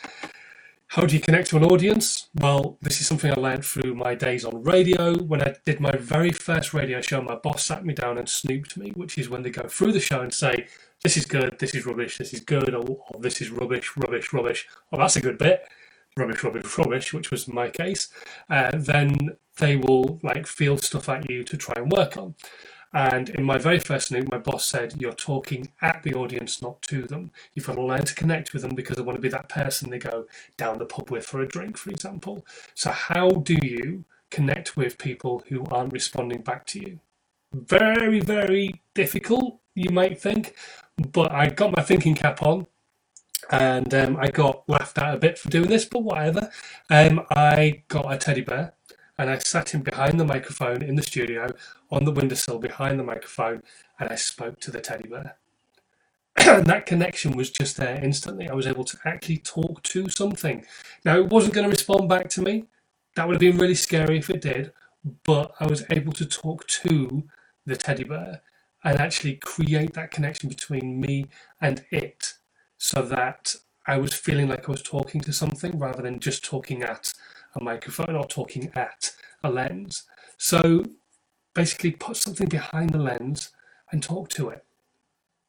How 0.89 1.07
do 1.07 1.15
you 1.15 1.21
connect 1.21 1.51
to 1.51 1.57
an 1.57 1.65
audience? 1.65 2.29
Well, 2.35 2.77
this 2.83 3.01
is 3.01 3.07
something 3.07 3.31
I 3.31 3.37
learned 3.37 3.65
through 3.65 3.95
my 3.95 4.17
days 4.17 4.45
on 4.45 4.65
radio. 4.65 5.15
When 5.17 5.41
I 5.41 5.55
did 5.65 5.79
my 5.79 5.93
very 5.93 6.33
first 6.33 6.75
radio 6.75 7.01
show, 7.01 7.23
my 7.23 7.37
boss 7.37 7.65
sat 7.65 7.85
me 7.85 7.95
down 7.95 8.19
and 8.19 8.29
snooped 8.29 8.77
me, 8.77 8.91
which 8.97 9.17
is 9.17 9.31
when 9.31 9.43
they 9.43 9.51
go 9.51 9.69
through 9.69 9.93
the 9.93 10.01
show 10.01 10.21
and 10.21 10.35
say, 10.35 10.67
this 11.03 11.17
is 11.17 11.25
good, 11.25 11.59
this 11.59 11.75
is 11.75 11.87
rubbish, 11.87 12.19
this 12.19 12.35
is 12.35 12.41
good, 12.41 12.75
or, 12.75 12.85
or 12.85 13.21
this 13.21 13.41
is 13.41 13.51
rubbish, 13.51 13.97
rubbish, 13.97 14.33
rubbish. 14.33 14.69
Oh, 14.93 14.99
that's 14.99 15.17
a 15.17 15.21
good 15.21 15.39
bit. 15.39 15.67
Rubbish, 16.17 16.43
rubbish, 16.45 16.79
rubbish, 16.79 17.13
which 17.15 17.31
was 17.31 17.49
my 17.49 17.71
case. 17.71 18.11
Uh, 18.49 18.73
then 18.75 19.37
they 19.59 19.77
will 19.77 20.19
like 20.23 20.47
field 20.47 20.83
stuff 20.83 21.09
at 21.09 21.31
you 21.31 21.43
to 21.45 21.57
try 21.57 21.75
and 21.77 21.91
work 21.91 22.17
on. 22.17 22.35
And 22.93 23.29
in 23.31 23.45
my 23.45 23.57
very 23.57 23.79
first 23.79 24.09
snoop, 24.09 24.31
my 24.31 24.39
boss 24.39 24.67
said, 24.67 25.01
You're 25.01 25.13
talking 25.13 25.71
at 25.81 26.03
the 26.03 26.15
audience, 26.15 26.61
not 26.61 26.83
to 26.83 27.03
them. 27.03 27.31
You've 27.55 27.67
got 27.67 27.77
to 27.77 27.83
learn 27.83 28.05
to 28.05 28.15
connect 28.15 28.53
with 28.53 28.63
them 28.63 28.75
because 28.75 28.99
I 28.99 29.03
want 29.03 29.17
to 29.17 29.23
be 29.23 29.29
that 29.29 29.49
person 29.49 29.91
they 29.91 29.99
go 29.99 30.27
down 30.57 30.79
the 30.79 30.87
pub 30.87 31.11
with 31.11 31.25
for 31.25 31.41
a 31.41 31.47
drink, 31.47 31.77
for 31.77 31.91
example. 31.91 32.45
So, 32.75 32.91
how 32.91 33.31
do 33.31 33.57
you 33.63 34.05
connect 34.31 34.77
with 34.77 34.99
people 34.99 35.45
who 35.49 35.65
aren't 35.67 35.93
responding 35.93 36.43
back 36.43 36.67
to 36.67 36.81
you? 36.81 37.01
Very, 37.53 38.21
very 38.21 38.81
difficult, 38.95 39.59
you 39.75 39.91
might 39.91 40.21
think, 40.21 40.55
but 41.13 41.33
I 41.33 41.49
got 41.49 41.75
my 41.75 41.83
thinking 41.83 42.15
cap 42.15 42.43
on 42.43 42.67
and 43.51 43.93
um, 43.93 44.17
I 44.19 44.29
got 44.29 44.69
laughed 44.69 44.99
at 44.99 45.15
a 45.15 45.19
bit 45.19 45.39
for 45.39 45.49
doing 45.49 45.69
this, 45.69 45.85
but 45.85 46.05
whatever. 46.05 46.51
Um, 46.89 47.27
I 47.31 47.83
got 47.89 48.13
a 48.13 48.17
teddy 48.17 48.43
bear 48.43 48.75
and 49.19 49.29
I 49.29 49.39
sat 49.39 49.71
him 49.71 49.83
behind 49.83 50.21
the 50.21 50.25
microphone 50.25 50.83
in 50.83 50.95
the 50.95 51.03
studio 51.03 51.49
on 51.91 52.05
the 52.05 52.13
windowsill 52.13 52.61
behind 52.61 53.01
the 53.01 53.05
microphone 53.05 53.63
and 53.99 54.09
I 54.09 54.15
spoke 54.15 54.61
to 54.61 54.71
the 54.71 54.81
teddy 54.81 55.09
bear. 55.09 55.37
and 56.37 56.67
that 56.67 56.87
connection 56.87 57.37
was 57.37 57.51
just 57.51 57.77
there 57.77 58.01
instantly. 58.01 58.49
I 58.49 58.55
was 58.55 58.69
able 58.69 58.85
to 58.85 58.99
actually 59.05 59.39
talk 59.39 59.83
to 59.83 60.09
something. 60.09 60.65
Now, 61.05 61.17
it 61.17 61.27
wasn't 61.27 61.55
going 61.55 61.65
to 61.65 61.71
respond 61.71 62.09
back 62.09 62.29
to 62.31 62.43
me. 62.43 62.67
That 63.17 63.27
would 63.27 63.35
have 63.35 63.41
been 63.41 63.59
really 63.59 63.75
scary 63.75 64.19
if 64.19 64.31
it 64.31 64.41
did, 64.41 64.73
but 65.25 65.53
I 65.59 65.67
was 65.67 65.85
able 65.91 66.13
to 66.13 66.25
talk 66.25 66.67
to 66.69 67.25
the 67.67 67.77
teddy 67.77 68.05
bear 68.05 68.43
and 68.83 68.99
actually 68.99 69.37
create 69.37 69.93
that 69.95 70.11
connection 70.11 70.49
between 70.49 71.01
me 71.01 71.27
and 71.61 71.85
it 71.91 72.35
so 72.79 73.03
that 73.03 73.55
I 73.87 73.99
was 73.99 74.15
feeling 74.15 74.49
like 74.49 74.69
I 74.69 74.73
was 74.73 74.83
talking 74.83 75.21
to 75.23 75.33
something 75.33 75.79
rather 75.79 76.03
than 76.03 76.21
just 76.21 76.45
talking 76.45 76.83
at 76.83 77.13
a 77.55 77.63
microphone 77.63 78.15
or 78.17 78.25
talking 78.25 78.71
at 78.75 79.13
a 79.43 79.51
lens. 79.51 80.05
So 80.39 80.85
basically, 81.55 81.93
put 81.93 82.17
something 82.17 82.49
behind 82.49 82.91
the 82.91 82.99
lens 82.99 83.51
and 83.91 84.03
talk 84.03 84.29
to 84.31 84.49
it. 84.49 84.65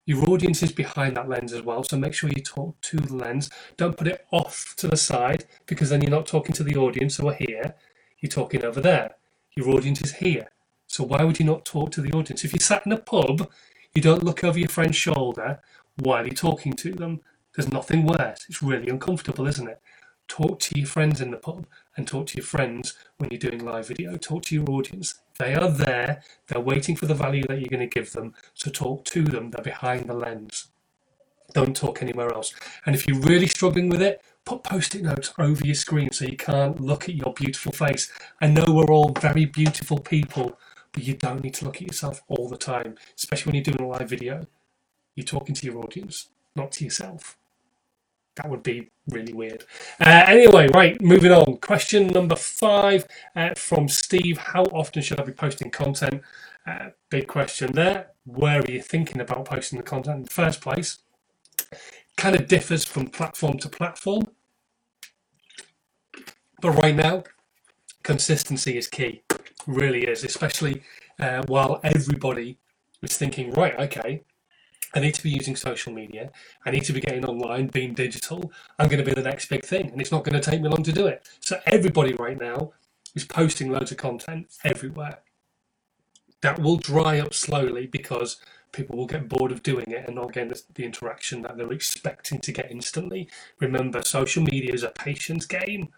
Your 0.06 0.30
audience 0.30 0.64
is 0.64 0.72
behind 0.72 1.16
that 1.16 1.30
lens 1.30 1.54
as 1.54 1.62
well, 1.62 1.84
so 1.84 1.98
make 1.98 2.14
sure 2.14 2.30
you 2.30 2.42
talk 2.42 2.82
to 2.82 2.98
the 2.98 3.16
lens. 3.16 3.50
Don't 3.78 3.96
put 3.96 4.08
it 4.08 4.26
off 4.32 4.74
to 4.78 4.88
the 4.88 4.98
side 4.98 5.46
because 5.68 5.90
then 5.90 6.02
you're 6.02 6.10
not 6.10 6.26
talking 6.26 6.54
to 6.54 6.64
the 6.64 6.76
audience 6.76 7.18
who 7.18 7.30
are 7.30 7.36
here, 7.36 7.76
you're 8.20 8.30
talking 8.30 8.64
over 8.66 8.82
there. 8.82 9.16
Your 9.56 9.70
audience 9.70 10.02
is 10.02 10.14
here. 10.16 10.48
So 10.92 11.06
why 11.06 11.24
would 11.24 11.40
you 11.40 11.46
not 11.46 11.64
talk 11.64 11.92
to 11.92 12.02
the 12.02 12.12
audience? 12.12 12.44
If 12.44 12.52
you 12.52 12.60
sat 12.60 12.86
in 12.86 12.92
a 12.92 12.98
pub, 12.98 13.50
you 13.96 14.02
don't 14.02 14.26
look 14.26 14.44
over 14.44 14.60
your 14.60 14.68
friend's 14.68 14.98
shoulder 14.98 15.62
while 15.96 16.26
you're 16.26 16.36
talking 16.36 16.74
to 16.74 16.92
them. 16.92 17.22
There's 17.56 17.72
nothing 17.72 18.06
worse. 18.06 18.46
It's 18.50 18.62
really 18.62 18.90
uncomfortable, 18.90 19.48
isn't 19.48 19.70
it? 19.70 19.80
Talk 20.28 20.60
to 20.60 20.78
your 20.78 20.88
friends 20.88 21.22
in 21.22 21.32
the 21.32 21.38
pub 21.38 21.66
and 21.96 22.06
talk 22.06 22.28
to 22.28 22.38
your 22.38 22.46
friends 22.46 22.98
when 23.18 23.32
you're 23.32 23.40
doing 23.40 23.64
live 23.64 23.88
video. 23.88 24.18
Talk 24.18 24.44
to 24.44 24.56
your 24.56 24.70
audience. 24.70 25.16
They 25.40 25.56
are 25.56 25.72
there. 25.72 26.24
They're 26.48 26.60
waiting 26.60 26.98
for 26.98 27.06
the 27.06 27.16
value 27.16 27.44
that 27.48 27.62
you're 27.62 27.70
going 27.70 27.90
to 27.90 28.00
give 28.00 28.12
them. 28.12 28.34
So 28.54 28.70
talk 28.70 29.06
to 29.06 29.24
them. 29.24 29.52
They're 29.52 29.64
behind 29.64 30.10
the 30.10 30.14
lens. 30.14 30.68
Don't 31.54 31.76
talk 31.76 32.02
anywhere 32.02 32.34
else. 32.34 32.54
And 32.86 32.96
if 32.96 33.08
you're 33.08 33.20
really 33.20 33.48
struggling 33.48 33.88
with 33.88 34.02
it, 34.02 34.22
put 34.44 34.64
post-it 34.64 35.04
notes 35.04 35.34
over 35.38 35.66
your 35.66 35.76
screen 35.76 36.12
so 36.12 36.26
you 36.26 36.36
can't 36.36 36.82
look 36.82 37.08
at 37.08 37.16
your 37.16 37.34
beautiful 37.34 37.72
face. 37.72 38.12
I 38.42 38.48
know 38.48 38.66
we're 38.68 38.92
all 38.92 39.14
very 39.22 39.46
beautiful 39.46 39.98
people, 40.00 40.58
but 40.92 41.04
you 41.04 41.16
don't 41.16 41.44
need 41.44 41.54
to 41.56 41.66
look 41.66 41.78
at 41.78 41.88
yourself 41.88 42.22
all 42.28 42.50
the 42.50 42.58
time, 42.58 42.96
especially 43.18 43.52
when 43.52 43.56
you're 43.56 43.76
doing 43.76 43.82
a 43.82 43.88
live 43.88 44.10
video. 44.10 44.48
You're 45.16 45.26
talking 45.26 45.56
to 45.56 45.66
your 45.66 45.78
audience, 45.80 46.30
not 46.56 46.72
to 46.74 46.84
yourself. 46.84 47.38
That 48.36 48.50
would 48.50 48.64
be 48.64 48.90
really 49.10 49.34
weird. 49.34 49.66
Uh, 50.00 50.24
anyway, 50.28 50.68
right, 50.74 51.02
moving 51.02 51.32
on. 51.32 51.58
Question 51.58 52.08
number 52.08 52.36
five 52.36 53.06
uh, 53.36 53.54
from 53.56 53.90
Steve 53.90 54.38
How 54.38 54.64
often 54.66 55.02
should 55.02 55.20
I 55.20 55.24
be 55.24 55.34
posting 55.34 55.70
content? 55.70 56.22
Uh, 56.66 56.90
big 57.10 57.28
question 57.28 57.74
there. 57.74 58.12
Where 58.26 58.60
are 58.60 58.72
you 58.72 58.82
thinking 58.82 59.20
about 59.20 59.46
posting 59.46 59.78
the 59.78 59.84
content 59.84 60.18
in 60.18 60.24
the 60.24 60.30
first 60.30 60.62
place? 60.62 61.00
Kind 62.16 62.36
of 62.36 62.48
differs 62.48 62.86
from 62.86 63.08
platform 63.08 63.58
to 63.60 63.70
platform. 63.70 64.28
But 66.62 66.72
right 66.72 66.96
now, 66.96 67.24
consistency 68.04 68.78
is 68.78 68.88
key 68.88 69.24
really 69.68 70.04
is, 70.04 70.24
especially 70.24 70.84
uh, 71.20 71.44
while 71.48 71.80
everybody 71.84 72.58
is 73.02 73.18
thinking, 73.18 73.52
right, 73.52 73.78
okay, 73.80 74.24
I 74.94 75.00
need 75.00 75.14
to 75.14 75.24
be 75.24 75.30
using 75.30 75.56
social 75.56 75.94
media. 75.94 76.32
I 76.66 76.72
need 76.72 76.84
to 76.86 76.94
be 76.94 77.00
getting 77.00 77.26
online, 77.26 77.68
being 77.68 77.94
digital. 77.94 78.52
I'm 78.78 78.90
going 78.90 79.04
to 79.04 79.06
be 79.06 79.14
the 79.14 79.28
next 79.28 79.50
big 79.50 79.64
thing, 79.64 79.90
and 79.92 80.02
it's 80.02 80.12
not 80.12 80.24
going 80.24 80.40
to 80.40 80.52
take 80.52 80.62
me 80.62 80.70
long 80.70 80.84
to 80.84 80.92
do 80.92 81.08
it. 81.08 81.28
So 81.40 81.60
everybody 81.66 82.14
right 82.14 82.40
now 82.40 82.74
is 83.16 83.26
posting 83.26 83.72
loads 83.72 83.92
of 83.92 83.98
content 83.98 84.48
everywhere. 84.64 85.20
That 86.42 86.60
will 86.60 86.78
dry 86.78 87.20
up 87.20 87.34
slowly 87.34 87.88
because 87.88 88.38
people 88.72 88.98
will 88.98 89.06
get 89.06 89.30
bored 89.30 89.52
of 89.52 89.64
doing 89.64 89.92
it 89.92 90.06
and 90.08 90.16
not 90.16 90.34
getting 90.34 90.54
the 90.74 90.86
interaction 90.86 91.42
that 91.44 91.58
they're 91.58 91.72
expecting 91.72 92.40
to 92.40 92.52
get 92.52 92.72
instantly. 92.72 93.30
Remember, 93.60 94.02
social 94.02 94.44
media 94.44 94.74
is 94.74 94.84
a 94.84 94.90
patience 94.90 95.46
game 95.46 95.90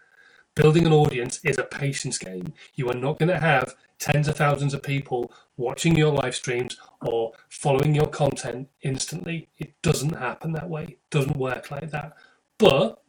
building 0.54 0.86
an 0.86 0.92
audience 0.92 1.40
is 1.44 1.58
a 1.58 1.64
patience 1.64 2.18
game. 2.18 2.52
You 2.74 2.88
are 2.88 2.94
not 2.94 3.18
going 3.18 3.30
to 3.30 3.40
have 3.40 3.74
tens 3.98 4.28
of 4.28 4.36
thousands 4.36 4.74
of 4.74 4.82
people 4.82 5.32
watching 5.56 5.96
your 5.96 6.12
live 6.12 6.34
streams 6.34 6.76
or 7.00 7.32
following 7.48 7.94
your 7.94 8.06
content 8.06 8.68
instantly. 8.82 9.48
It 9.58 9.80
doesn't 9.82 10.16
happen 10.16 10.52
that 10.52 10.68
way. 10.68 10.84
It 10.84 10.98
doesn't 11.10 11.36
work 11.36 11.70
like 11.70 11.90
that. 11.90 12.14
But 12.58 13.02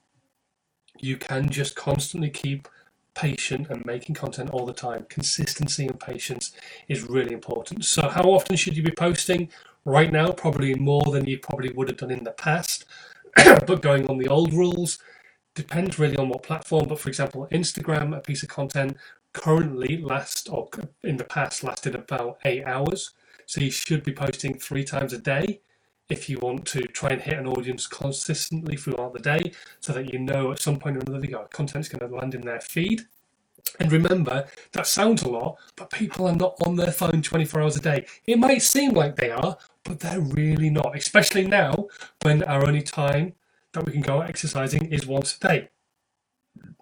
you 1.00 1.18
can 1.18 1.50
just 1.50 1.76
constantly 1.76 2.30
keep 2.30 2.68
patient 3.14 3.68
and 3.70 3.86
making 3.86 4.16
content 4.16 4.50
all 4.52 4.66
the 4.66 4.74
time. 4.74 5.06
Consistency 5.10 5.88
and 5.88 6.00
patience 6.00 6.52
is 6.88 7.04
really 7.04 7.34
important. 7.34 7.86
So, 7.86 8.10
how 8.10 8.24
often 8.24 8.56
should 8.56 8.76
you 8.78 8.84
be 8.84 8.92
posting? 8.92 9.50
Right 9.86 10.12
now, 10.12 10.32
probably 10.32 10.74
more 10.74 11.04
than 11.12 11.26
you 11.26 11.38
probably 11.38 11.72
would 11.72 11.90
have 11.90 11.98
done 11.98 12.12
in 12.12 12.24
the 12.24 12.32
past. 12.32 12.86
but 13.36 13.82
going 13.82 14.08
on 14.08 14.18
the 14.18 14.28
old 14.28 14.54
rules 14.54 14.98
depends 15.56 15.98
really 15.98 16.18
on 16.18 16.30
what 16.30 16.44
platform. 16.44 16.88
But 16.88 17.00
for 17.00 17.10
example, 17.10 17.48
Instagram, 17.52 18.16
a 18.16 18.20
piece 18.20 18.44
of 18.44 18.50
content 18.50 18.98
currently 19.34 19.98
last 19.98 20.50
or 20.50 20.70
in 21.04 21.18
the 21.18 21.24
past 21.24 21.64
lasted 21.64 21.96
about 21.96 22.40
eight 22.46 22.64
hours. 22.66 23.12
So 23.46 23.62
you 23.62 23.72
should 23.72 24.04
be 24.04 24.14
posting 24.14 24.58
three 24.58 24.84
times 24.84 25.14
a 25.14 25.18
day 25.18 25.62
if 26.10 26.30
you 26.30 26.38
want 26.40 26.66
to 26.68 26.82
try 26.84 27.10
and 27.10 27.22
hit 27.22 27.38
an 27.38 27.48
audience 27.48 27.88
consistently 27.88 28.78
throughout 28.78 29.14
the 29.14 29.20
day 29.20 29.52
so 29.80 29.94
that 29.94 30.14
you 30.14 30.20
know 30.20 30.52
at 30.52 30.62
some 30.62 30.78
point 30.78 30.98
or 30.98 31.00
another 31.00 31.26
your 31.26 31.48
content's 31.48 31.90
going 31.90 32.08
to 32.08 32.16
land 32.16 32.36
in 32.36 32.42
their 32.42 32.62
feed. 32.62 33.04
And 33.80 33.92
remember, 33.92 34.48
that 34.74 34.88
sounds 34.88 35.24
a 35.24 35.30
lot, 35.30 35.58
but 35.76 35.90
people 35.90 36.28
are 36.28 36.36
not 36.36 36.56
on 36.66 36.76
their 36.76 36.92
phone 36.92 37.22
24 37.22 37.62
hours 37.62 37.76
a 37.76 37.82
day. 37.82 38.06
It 38.28 38.38
might 38.38 38.62
seem 38.62 38.92
like 38.92 39.16
they 39.16 39.32
are, 39.32 39.58
but 39.84 40.00
they're 40.00 40.22
really 40.22 40.70
not, 40.70 40.96
especially 40.96 41.48
now 41.48 41.88
when 42.22 42.44
our 42.44 42.66
only 42.66 42.84
time 42.84 43.34
that 43.76 43.86
we 43.86 43.92
can 43.92 44.02
go 44.02 44.22
exercising 44.22 44.92
is 44.92 45.06
once 45.06 45.38
a 45.38 45.48
day. 45.48 45.70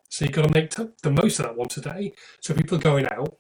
So 0.10 0.26
you've 0.26 0.34
got 0.34 0.48
to 0.48 0.54
make 0.54 0.70
the 0.72 1.12
most 1.12 1.40
of 1.40 1.46
that 1.46 1.58
once 1.58 1.76
a 1.78 1.82
day. 1.82 2.14
So 2.40 2.54
people 2.54 2.78
are 2.78 2.82
going 2.82 3.08
out 3.08 3.38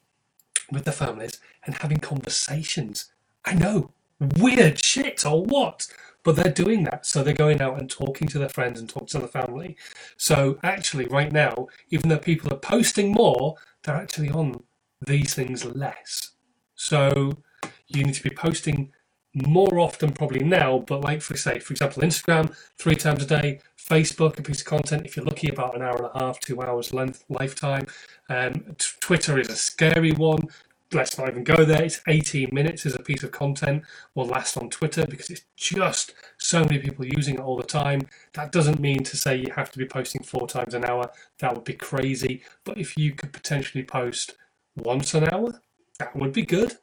with 0.71 0.85
their 0.85 0.93
families 0.93 1.39
and 1.65 1.75
having 1.75 1.97
conversations. 1.97 3.11
I 3.45 3.53
know, 3.53 3.91
weird 4.37 4.83
shit 4.83 5.25
or 5.25 5.43
what? 5.43 5.87
But 6.23 6.37
they're 6.37 6.51
doing 6.51 6.85
that. 6.85 7.05
So 7.05 7.21
they're 7.21 7.33
going 7.33 7.61
out 7.61 7.79
and 7.79 7.89
talking 7.89 8.27
to 8.29 8.39
their 8.39 8.49
friends 8.49 8.79
and 8.79 8.89
talking 8.89 9.07
to 9.09 9.19
the 9.19 9.27
family. 9.27 9.77
So 10.17 10.57
actually, 10.63 11.05
right 11.05 11.31
now, 11.31 11.67
even 11.89 12.09
though 12.09 12.17
people 12.17 12.51
are 12.53 12.57
posting 12.57 13.11
more, 13.11 13.55
they're 13.83 13.95
actually 13.95 14.29
on 14.29 14.63
these 15.05 15.33
things 15.33 15.65
less. 15.65 16.31
So 16.75 17.37
you 17.87 18.03
need 18.03 18.15
to 18.15 18.23
be 18.23 18.29
posting 18.29 18.91
more 19.33 19.79
often 19.79 20.11
probably 20.11 20.43
now, 20.43 20.79
but 20.79 21.01
like 21.01 21.21
for 21.21 21.35
say, 21.35 21.59
for 21.59 21.73
example, 21.73 22.03
Instagram 22.03 22.55
three 22.77 22.95
times 22.95 23.23
a 23.23 23.27
day, 23.27 23.59
Facebook 23.77 24.39
a 24.39 24.43
piece 24.43 24.61
of 24.61 24.67
content 24.67 25.05
if 25.05 25.17
you're 25.17 25.25
lucky 25.25 25.49
about 25.49 25.75
an 25.75 25.81
hour 25.81 25.97
and 25.97 26.09
a 26.13 26.19
half, 26.19 26.39
two 26.39 26.61
hours 26.61 26.93
length 26.93 27.25
lifetime. 27.29 27.85
Um, 28.29 28.75
t- 28.77 28.87
Twitter 28.99 29.39
is 29.39 29.49
a 29.49 29.55
scary 29.55 30.11
one 30.11 30.47
let's 30.93 31.17
not 31.17 31.27
even 31.27 31.43
go 31.43 31.65
there. 31.65 31.83
It's 31.83 32.01
18 32.07 32.49
minutes 32.51 32.85
as 32.85 32.95
a 32.95 32.99
piece 32.99 33.23
of 33.23 33.31
content 33.31 33.83
will 34.15 34.25
last 34.25 34.57
on 34.57 34.69
Twitter 34.69 35.05
because 35.05 35.29
it's 35.29 35.43
just 35.55 36.13
so 36.37 36.61
many 36.61 36.79
people 36.79 37.05
using 37.05 37.35
it 37.35 37.41
all 37.41 37.57
the 37.57 37.63
time. 37.63 38.07
That 38.33 38.51
doesn't 38.51 38.79
mean 38.79 39.03
to 39.03 39.17
say 39.17 39.35
you 39.35 39.51
have 39.55 39.71
to 39.71 39.77
be 39.77 39.85
posting 39.85 40.23
four 40.23 40.47
times 40.47 40.73
an 40.73 40.85
hour. 40.85 41.11
That 41.39 41.53
would 41.55 41.63
be 41.63 41.73
crazy. 41.73 42.43
But 42.63 42.77
if 42.77 42.97
you 42.97 43.13
could 43.13 43.33
potentially 43.33 43.83
post 43.83 44.35
once 44.75 45.13
an 45.13 45.29
hour, 45.29 45.61
that 45.99 46.15
would 46.15 46.33
be 46.33 46.45
good. 46.45 46.77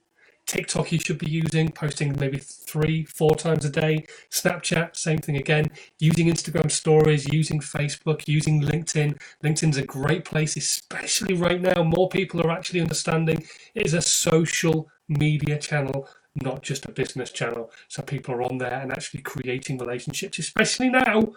TikTok 0.50 0.90
you 0.90 0.98
should 0.98 1.18
be 1.18 1.30
using, 1.30 1.70
posting 1.70 2.18
maybe 2.18 2.38
three, 2.38 3.04
four 3.04 3.36
times 3.36 3.64
a 3.64 3.70
day. 3.70 4.04
Snapchat, 4.32 4.96
same 4.96 5.18
thing 5.18 5.36
again. 5.36 5.70
Using 6.00 6.26
Instagram 6.26 6.68
stories, 6.72 7.32
using 7.32 7.60
Facebook, 7.60 8.26
using 8.26 8.60
LinkedIn. 8.60 9.16
LinkedIn's 9.44 9.76
a 9.76 9.84
great 9.84 10.24
place, 10.24 10.56
especially 10.56 11.34
right 11.34 11.60
now. 11.60 11.84
More 11.84 12.08
people 12.08 12.40
are 12.40 12.50
actually 12.50 12.80
understanding 12.80 13.46
it 13.76 13.86
is 13.86 13.94
a 13.94 14.02
social 14.02 14.90
media 15.08 15.56
channel, 15.56 16.08
not 16.42 16.64
just 16.64 16.84
a 16.84 16.90
business 16.90 17.30
channel. 17.30 17.70
So 17.86 18.02
people 18.02 18.34
are 18.34 18.42
on 18.42 18.58
there 18.58 18.80
and 18.80 18.90
actually 18.90 19.22
creating 19.22 19.78
relationships, 19.78 20.40
especially 20.40 20.88
now 20.88 21.32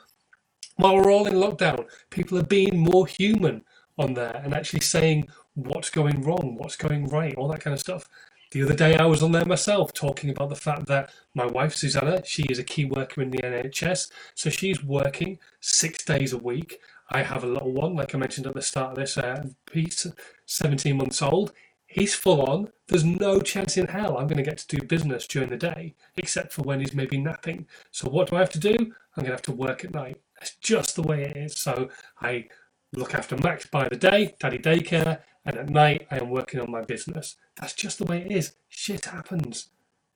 while 0.78 0.96
we're 0.96 1.12
all 1.12 1.28
in 1.28 1.36
lockdown. 1.36 1.86
People 2.10 2.40
are 2.40 2.50
being 2.58 2.80
more 2.80 3.06
human 3.06 3.62
on 4.00 4.16
there 4.16 4.42
and 4.44 4.56
actually 4.56 4.82
saying 4.82 5.28
what's 5.54 5.92
going 5.92 6.24
wrong, 6.24 6.56
what's 6.58 6.76
going 6.76 7.06
right, 7.10 7.36
all 7.36 7.48
that 7.50 7.62
kind 7.62 7.76
of 7.76 7.80
stuff. 7.80 8.10
The 8.54 8.62
other 8.62 8.76
day, 8.76 8.96
I 8.96 9.08
was 9.08 9.24
on 9.24 9.32
there 9.32 9.46
myself 9.46 9.94
talking 9.94 10.30
about 10.30 10.50
the 10.50 10.56
fact 10.56 10.86
that 10.86 11.10
my 11.34 11.48
wife, 11.48 11.74
Susanna, 11.74 12.24
she 12.24 12.44
is 12.44 12.60
a 12.60 12.64
key 12.64 12.86
worker 12.86 13.24
in 13.24 13.32
the 13.32 13.40
NHS, 13.40 14.12
so 14.36 14.52
she's 14.52 14.84
working 14.84 15.40
six 15.60 16.06
days 16.06 16.34
a 16.34 16.38
week. 16.38 16.80
I 17.10 17.24
have 17.24 17.44
a 17.44 17.48
little 17.48 17.72
one, 17.72 17.96
like 17.96 18.14
I 18.14 18.20
mentioned 18.20 18.46
at 18.46 18.54
the 18.54 18.62
start 18.62 18.92
of 18.92 18.98
this 18.98 19.18
uh, 19.18 19.48
piece, 19.66 20.06
17 20.46 20.96
months 20.96 21.24
old. 21.24 21.52
He's 21.88 22.14
full 22.14 22.44
on. 22.44 22.70
There's 22.90 23.04
no 23.04 23.40
chance 23.40 23.76
in 23.76 23.88
hell 23.88 24.20
I'm 24.20 24.28
going 24.28 24.38
to 24.38 24.44
get 24.44 24.60
to 24.60 24.76
do 24.76 24.86
business 24.86 25.26
during 25.26 25.50
the 25.50 25.58
day, 25.58 25.96
except 26.18 26.54
for 26.54 26.62
when 26.62 26.80
he's 26.80 26.94
maybe 26.94 27.18
napping. 27.18 27.66
So, 27.90 28.08
what 28.08 28.30
do 28.30 28.36
I 28.36 28.40
have 28.40 28.52
to 28.52 28.60
do? 28.60 28.76
I'm 28.78 29.24
going 29.24 29.26
to 29.26 29.32
have 29.32 29.42
to 29.44 29.52
work 29.52 29.84
at 29.84 29.96
night. 29.96 30.22
That's 30.40 30.56
just 30.58 30.96
the 30.96 31.02
way 31.02 31.24
it 31.24 31.36
is. 31.36 31.58
So, 31.58 31.90
I 32.22 32.50
look 32.96 33.16
after 33.16 33.36
Max 33.36 33.66
by 33.66 33.90
the 33.90 33.96
day, 33.96 34.36
daddy 34.40 34.60
daycare, 34.60 35.22
and 35.46 35.58
at 35.58 35.70
night 35.70 36.08
I 36.10 36.18
am 36.18 36.30
working 36.30 36.60
on 36.60 36.72
my 36.72 36.82
business. 36.82 37.36
That's 37.60 37.74
just 37.74 37.98
the 37.98 38.06
way 38.06 38.22
it 38.22 38.32
is. 38.32 38.54
Shit 38.70 39.06
happens. 39.06 39.70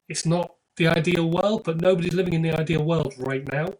It's 0.07 0.25
not 0.25 0.55
the 0.77 0.87
ideal 0.87 1.29
world, 1.29 1.63
but 1.63 1.81
nobody's 1.81 2.13
living 2.13 2.33
in 2.33 2.41
the 2.41 2.57
ideal 2.57 2.83
world 2.83 3.13
right 3.17 3.49
now. 3.51 3.73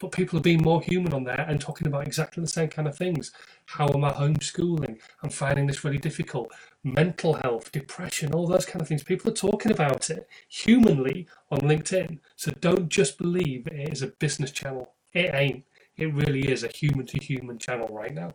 But 0.00 0.12
people 0.12 0.38
are 0.38 0.42
being 0.42 0.62
more 0.62 0.82
human 0.82 1.12
on 1.12 1.24
there 1.24 1.46
and 1.48 1.60
talking 1.60 1.86
about 1.86 2.06
exactly 2.06 2.40
the 2.40 2.48
same 2.48 2.68
kind 2.68 2.88
of 2.88 2.96
things. 2.96 3.32
How 3.66 3.88
am 3.88 4.04
I 4.04 4.10
homeschooling? 4.10 4.98
I'm 5.22 5.30
finding 5.30 5.66
this 5.66 5.84
really 5.84 5.98
difficult. 5.98 6.52
Mental 6.82 7.34
health, 7.34 7.70
depression, 7.70 8.34
all 8.34 8.46
those 8.46 8.66
kind 8.66 8.82
of 8.82 8.88
things. 8.88 9.02
People 9.02 9.30
are 9.30 9.34
talking 9.34 9.72
about 9.72 10.10
it 10.10 10.28
humanly 10.48 11.26
on 11.50 11.60
LinkedIn. 11.60 12.18
So 12.36 12.50
don't 12.60 12.88
just 12.88 13.18
believe 13.18 13.66
it 13.68 13.92
is 13.92 14.02
a 14.02 14.08
business 14.08 14.50
channel. 14.50 14.92
It 15.12 15.32
ain't. 15.32 15.64
It 15.96 16.12
really 16.12 16.50
is 16.50 16.64
a 16.64 16.68
human 16.68 17.06
to 17.06 17.18
human 17.18 17.58
channel 17.58 17.88
right 17.88 18.12
now. 18.12 18.32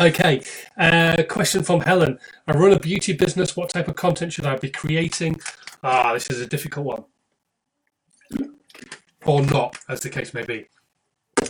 Okay, 0.00 0.40
uh, 0.76 1.24
question 1.28 1.64
from 1.64 1.80
Helen. 1.80 2.20
I 2.46 2.52
run 2.52 2.70
a 2.70 2.78
beauty 2.78 3.14
business. 3.14 3.56
What 3.56 3.70
type 3.70 3.88
of 3.88 3.96
content 3.96 4.32
should 4.32 4.46
I 4.46 4.56
be 4.56 4.70
creating? 4.70 5.40
Ah, 5.82 6.12
this 6.14 6.30
is 6.30 6.40
a 6.40 6.46
difficult 6.46 6.86
one. 6.86 7.04
Or 9.26 9.42
not, 9.42 9.76
as 9.88 10.00
the 10.00 10.08
case 10.08 10.32
may 10.32 10.44
be. 10.44 10.66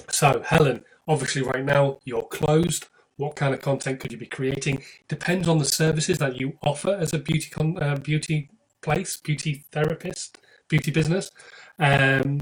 So, 0.08 0.40
Helen, 0.46 0.82
obviously, 1.06 1.42
right 1.42 1.62
now 1.62 1.98
you're 2.04 2.22
closed. 2.22 2.86
What 3.16 3.36
kind 3.36 3.52
of 3.52 3.60
content 3.60 4.00
could 4.00 4.12
you 4.12 4.18
be 4.18 4.24
creating? 4.24 4.82
Depends 5.08 5.46
on 5.46 5.58
the 5.58 5.66
services 5.66 6.16
that 6.18 6.40
you 6.40 6.56
offer 6.62 6.96
as 6.98 7.12
a 7.12 7.18
beauty 7.18 7.50
con- 7.50 7.82
uh, 7.82 7.96
beauty 7.96 8.48
place, 8.80 9.18
beauty 9.18 9.66
therapist, 9.72 10.38
beauty 10.68 10.90
business. 10.90 11.30
Um, 11.78 12.40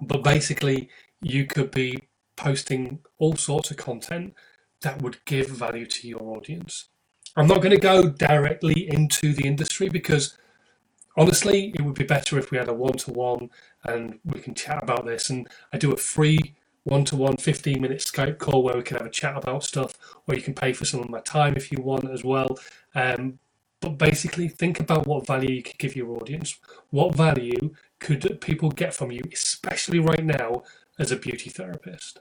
but 0.00 0.24
basically, 0.24 0.88
you 1.20 1.46
could 1.46 1.70
be 1.70 2.00
posting 2.34 2.98
all 3.18 3.36
sorts 3.36 3.70
of 3.70 3.76
content 3.76 4.34
that 4.82 5.02
would 5.02 5.24
give 5.24 5.48
value 5.48 5.86
to 5.86 6.08
your 6.08 6.22
audience. 6.22 6.88
I'm 7.36 7.46
not 7.46 7.62
going 7.62 7.74
to 7.74 7.80
go 7.80 8.10
directly 8.10 8.88
into 8.92 9.32
the 9.32 9.46
industry 9.46 9.88
because 9.88 10.36
honestly, 11.16 11.72
it 11.74 11.82
would 11.82 11.94
be 11.94 12.04
better 12.04 12.38
if 12.38 12.50
we 12.50 12.58
had 12.58 12.68
a 12.68 12.74
one 12.74 12.94
to 12.98 13.10
one 13.10 13.50
and 13.84 14.18
we 14.24 14.40
can 14.40 14.54
chat 14.54 14.82
about 14.82 15.06
this. 15.06 15.30
And 15.30 15.48
I 15.72 15.78
do 15.78 15.92
a 15.92 15.96
free 15.96 16.54
one 16.84 17.04
to 17.06 17.16
one 17.16 17.36
15 17.36 17.80
minute 17.80 18.00
Skype 18.00 18.38
call 18.38 18.62
where 18.62 18.76
we 18.76 18.82
can 18.82 18.96
have 18.96 19.06
a 19.06 19.10
chat 19.10 19.36
about 19.36 19.64
stuff, 19.64 19.94
or 20.26 20.34
you 20.34 20.42
can 20.42 20.54
pay 20.54 20.72
for 20.72 20.84
some 20.84 21.00
of 21.00 21.08
my 21.08 21.20
time 21.20 21.54
if 21.56 21.70
you 21.72 21.80
want 21.80 22.10
as 22.10 22.24
well. 22.24 22.58
Um, 22.94 23.38
but 23.80 23.98
basically, 23.98 24.48
think 24.48 24.78
about 24.78 25.06
what 25.06 25.26
value 25.26 25.56
you 25.56 25.62
could 25.62 25.78
give 25.78 25.96
your 25.96 26.10
audience. 26.16 26.58
What 26.90 27.14
value 27.14 27.74
could 27.98 28.40
people 28.40 28.70
get 28.70 28.94
from 28.94 29.10
you, 29.10 29.22
especially 29.32 29.98
right 29.98 30.24
now 30.24 30.62
as 30.98 31.10
a 31.10 31.16
beauty 31.16 31.50
therapist? 31.50 32.20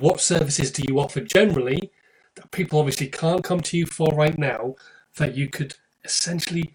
What 0.00 0.20
services 0.20 0.70
do 0.70 0.82
you 0.86 0.98
offer 1.00 1.20
generally 1.20 1.90
that 2.34 2.50
people 2.50 2.78
obviously 2.78 3.06
can't 3.06 3.44
come 3.44 3.60
to 3.60 3.76
you 3.76 3.86
for 3.86 4.08
right 4.14 4.36
now 4.38 4.74
that 5.16 5.36
you 5.36 5.48
could 5.48 5.74
essentially 6.04 6.74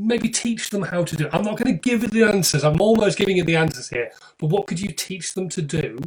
maybe 0.00 0.28
teach 0.28 0.70
them 0.70 0.82
how 0.82 1.04
to 1.04 1.16
do? 1.16 1.28
I'm 1.32 1.42
not 1.42 1.58
going 1.58 1.74
to 1.74 1.80
give 1.80 2.02
you 2.02 2.08
the 2.08 2.24
answers, 2.24 2.64
I'm 2.64 2.80
almost 2.80 3.18
giving 3.18 3.36
you 3.36 3.44
the 3.44 3.56
answers 3.56 3.88
here, 3.88 4.10
but 4.38 4.48
what 4.48 4.66
could 4.66 4.80
you 4.80 4.88
teach 4.88 5.34
them 5.34 5.48
to 5.50 5.62
do 5.62 5.98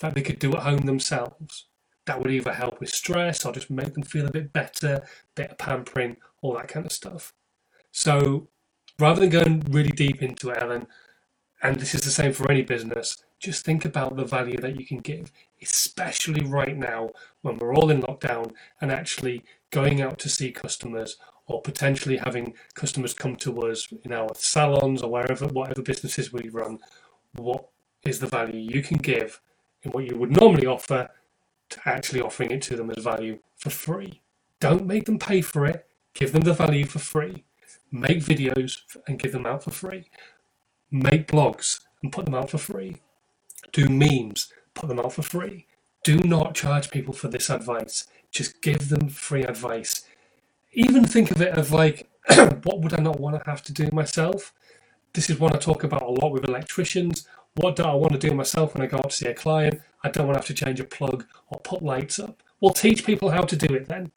that 0.00 0.14
they 0.14 0.22
could 0.22 0.38
do 0.38 0.54
at 0.54 0.62
home 0.62 0.86
themselves? 0.86 1.66
That 2.06 2.20
would 2.22 2.30
either 2.30 2.54
help 2.54 2.80
with 2.80 2.88
stress 2.88 3.44
or 3.44 3.52
just 3.52 3.70
make 3.70 3.92
them 3.94 4.02
feel 4.02 4.26
a 4.26 4.32
bit 4.32 4.52
better, 4.52 5.06
bit 5.34 5.50
of 5.50 5.58
pampering, 5.58 6.16
all 6.40 6.54
that 6.54 6.68
kind 6.68 6.86
of 6.86 6.92
stuff. 6.92 7.34
So 7.90 8.48
rather 8.98 9.20
than 9.20 9.30
going 9.30 9.60
really 9.70 9.90
deep 9.90 10.22
into 10.22 10.50
it, 10.50 10.62
Ellen, 10.62 10.86
and 11.62 11.78
this 11.78 11.94
is 11.94 12.02
the 12.02 12.10
same 12.10 12.32
for 12.32 12.50
any 12.50 12.62
business, 12.62 13.22
just 13.38 13.64
think 13.64 13.84
about 13.84 14.16
the 14.16 14.24
value 14.24 14.58
that 14.58 14.78
you 14.78 14.84
can 14.84 14.98
give, 14.98 15.32
especially 15.62 16.44
right 16.44 16.76
now 16.76 17.10
when 17.42 17.56
we're 17.58 17.74
all 17.74 17.90
in 17.90 18.02
lockdown 18.02 18.52
and 18.80 18.90
actually 18.90 19.44
going 19.70 20.02
out 20.02 20.18
to 20.18 20.28
see 20.28 20.50
customers 20.50 21.16
or 21.46 21.62
potentially 21.62 22.16
having 22.16 22.54
customers 22.74 23.14
come 23.14 23.36
to 23.36 23.62
us 23.62 23.88
in 24.04 24.12
our 24.12 24.28
salons 24.34 25.02
or 25.02 25.10
wherever, 25.10 25.46
whatever 25.46 25.82
businesses 25.82 26.32
we 26.32 26.48
run. 26.48 26.78
What 27.34 27.68
is 28.04 28.18
the 28.18 28.26
value 28.26 28.58
you 28.58 28.82
can 28.82 28.98
give 28.98 29.40
in 29.82 29.92
what 29.92 30.04
you 30.04 30.16
would 30.16 30.38
normally 30.38 30.66
offer 30.66 31.08
to 31.70 31.80
actually 31.84 32.20
offering 32.20 32.50
it 32.50 32.62
to 32.62 32.76
them 32.76 32.90
as 32.90 33.02
value 33.04 33.38
for 33.56 33.70
free? 33.70 34.20
Don't 34.60 34.86
make 34.86 35.04
them 35.04 35.18
pay 35.18 35.40
for 35.42 35.64
it, 35.64 35.86
give 36.12 36.32
them 36.32 36.42
the 36.42 36.52
value 36.52 36.84
for 36.84 36.98
free. 36.98 37.44
Make 37.90 38.18
videos 38.18 38.80
and 39.06 39.18
give 39.18 39.32
them 39.32 39.46
out 39.46 39.64
for 39.64 39.70
free. 39.70 40.10
Make 40.90 41.28
blogs 41.28 41.80
and 42.02 42.12
put 42.12 42.26
them 42.26 42.34
out 42.34 42.50
for 42.50 42.58
free 42.58 43.00
do 43.72 43.88
memes, 43.88 44.52
put 44.74 44.88
them 44.88 44.98
out 44.98 45.12
for 45.12 45.22
free. 45.22 45.66
Do 46.04 46.18
not 46.18 46.54
charge 46.54 46.90
people 46.90 47.12
for 47.12 47.28
this 47.28 47.50
advice. 47.50 48.06
Just 48.30 48.62
give 48.62 48.88
them 48.88 49.08
free 49.08 49.42
advice. 49.42 50.02
Even 50.72 51.04
think 51.04 51.30
of 51.30 51.40
it 51.40 51.56
as 51.56 51.72
like, 51.72 52.08
what 52.62 52.80
would 52.80 52.98
I 52.98 53.02
not 53.02 53.20
want 53.20 53.42
to 53.42 53.50
have 53.50 53.62
to 53.64 53.72
do 53.72 53.88
myself? 53.92 54.52
This 55.14 55.30
is 55.30 55.40
what 55.40 55.54
I 55.54 55.58
talk 55.58 55.84
about 55.84 56.02
a 56.02 56.10
lot 56.10 56.32
with 56.32 56.48
electricians 56.48 57.26
What 57.56 57.76
do 57.76 57.82
I 57.82 57.94
want 57.94 58.12
to 58.12 58.18
do 58.18 58.34
myself 58.34 58.74
when 58.74 58.82
I 58.82 58.86
go 58.86 58.98
out 58.98 59.10
to 59.10 59.16
see 59.16 59.26
a 59.28 59.34
client? 59.34 59.80
I 60.04 60.10
don't 60.10 60.26
want 60.26 60.36
to 60.36 60.40
have 60.40 60.56
to 60.56 60.64
change 60.64 60.78
a 60.78 60.84
plug 60.84 61.26
or 61.48 61.58
put 61.60 61.82
lights 61.82 62.18
up. 62.20 62.42
Well, 62.60 62.72
teach 62.72 63.04
people 63.04 63.30
how 63.30 63.42
to 63.42 63.56
do 63.56 63.74
it 63.74 63.88
then. 63.88 64.12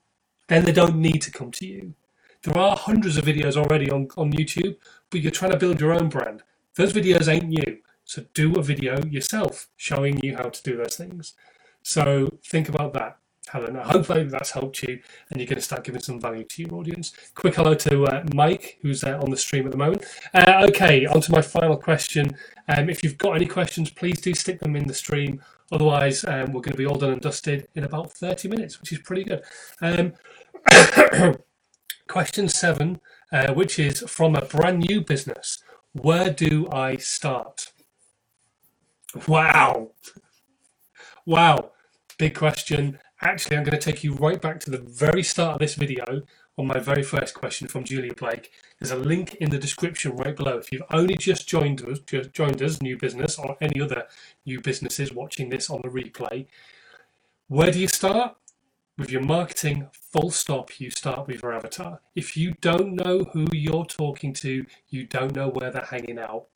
Then 0.47 0.65
they 0.65 0.71
don't 0.71 0.97
need 0.97 1.21
to 1.23 1.31
come 1.31 1.51
to 1.53 1.65
you. 1.65 1.95
There 2.43 2.57
are 2.57 2.75
hundreds 2.75 3.17
of 3.17 3.25
videos 3.25 3.55
already 3.55 3.89
on, 3.89 4.09
on 4.17 4.31
YouTube, 4.33 4.75
but 5.09 5.21
you're 5.21 5.31
trying 5.31 5.51
to 5.51 5.57
build 5.57 5.79
your 5.79 5.93
own 5.93 6.09
brand. 6.09 6.43
Those 6.75 6.93
videos 6.93 7.27
ain't 7.27 7.51
you. 7.51 7.79
So 8.11 8.25
do 8.33 8.55
a 8.55 8.61
video 8.61 9.01
yourself 9.05 9.69
showing 9.77 10.21
you 10.21 10.35
how 10.35 10.49
to 10.49 10.63
do 10.63 10.75
those 10.75 10.97
things. 10.97 11.33
So 11.81 12.39
think 12.45 12.67
about 12.67 12.91
that. 12.91 13.19
Helen. 13.47 13.75
Hopefully 13.75 14.25
that's 14.25 14.51
helped 14.51 14.83
you 14.83 14.99
and 15.29 15.39
you're 15.39 15.47
going 15.47 15.55
to 15.55 15.61
start 15.61 15.85
giving 15.85 16.01
some 16.01 16.19
value 16.19 16.43
to 16.43 16.61
your 16.61 16.73
audience. 16.73 17.13
Quick 17.35 17.55
hello 17.55 17.73
to 17.73 18.03
uh, 18.07 18.25
Mike, 18.35 18.79
who's 18.81 19.05
uh, 19.05 19.17
on 19.21 19.31
the 19.31 19.37
stream 19.37 19.65
at 19.65 19.71
the 19.71 19.77
moment. 19.77 20.03
Uh, 20.33 20.67
okay, 20.67 21.05
on 21.05 21.21
to 21.21 21.31
my 21.31 21.41
final 21.41 21.77
question. 21.77 22.35
Um, 22.67 22.89
if 22.89 23.01
you've 23.01 23.17
got 23.17 23.37
any 23.37 23.45
questions, 23.45 23.89
please 23.89 24.19
do 24.19 24.33
stick 24.33 24.59
them 24.59 24.75
in 24.75 24.87
the 24.87 24.93
stream. 24.93 25.41
Otherwise, 25.71 26.25
um, 26.25 26.51
we're 26.51 26.59
going 26.59 26.73
to 26.73 26.77
be 26.77 26.85
all 26.85 26.97
done 26.97 27.13
and 27.13 27.21
dusted 27.21 27.69
in 27.75 27.85
about 27.85 28.11
30 28.11 28.49
minutes, 28.49 28.81
which 28.81 28.91
is 28.91 28.99
pretty 28.99 29.23
good. 29.23 29.41
Um, 29.81 30.13
question 32.09 32.49
seven, 32.49 32.99
uh, 33.31 33.53
which 33.53 33.79
is 33.79 34.01
from 34.01 34.35
a 34.35 34.45
brand 34.45 34.79
new 34.79 34.99
business. 34.99 35.63
Where 35.93 36.29
do 36.29 36.67
I 36.71 36.97
start? 36.97 37.71
Wow. 39.27 39.91
Wow. 41.25 41.71
Big 42.17 42.35
question 42.35 42.99
actually, 43.21 43.57
I'm 43.57 43.63
going 43.63 43.77
to 43.77 43.91
take 43.91 44.03
you 44.03 44.13
right 44.15 44.41
back 44.41 44.59
to 44.61 44.71
the 44.71 44.79
very 44.79 45.23
start 45.23 45.55
of 45.55 45.59
this 45.59 45.75
video 45.75 46.23
on 46.57 46.67
my 46.67 46.79
very 46.79 47.03
first 47.03 47.33
question 47.33 47.67
from 47.67 47.83
Julia 47.83 48.13
Blake. 48.13 48.51
There's 48.79 48.91
a 48.91 48.95
link 48.95 49.35
in 49.35 49.49
the 49.49 49.57
description 49.57 50.15
right 50.15 50.35
below. 50.35 50.57
If 50.57 50.71
you've 50.71 50.83
only 50.91 51.15
just 51.15 51.47
joined 51.47 51.81
us, 51.87 51.99
just 51.99 52.33
joined 52.33 52.61
us, 52.61 52.81
new 52.81 52.97
business, 52.97 53.37
or 53.37 53.57
any 53.61 53.81
other 53.81 54.05
new 54.45 54.59
businesses 54.59 55.13
watching 55.13 55.49
this 55.49 55.69
on 55.69 55.81
the 55.83 55.89
replay, 55.89 56.47
where 57.47 57.71
do 57.71 57.79
you 57.79 57.87
start? 57.87 58.37
With 58.97 59.09
your 59.09 59.21
marketing, 59.23 59.87
full 59.93 60.31
stop, 60.31 60.79
you 60.79 60.91
start 60.91 61.27
with 61.27 61.41
your 61.41 61.53
avatar. 61.53 62.01
If 62.15 62.35
you 62.37 62.53
don't 62.61 62.93
know 62.93 63.23
who 63.33 63.47
you're 63.53 63.85
talking 63.85 64.33
to, 64.33 64.65
you 64.89 65.05
don't 65.05 65.35
know 65.35 65.49
where 65.49 65.71
they're 65.71 65.81
hanging 65.81 66.19
out. 66.19 66.47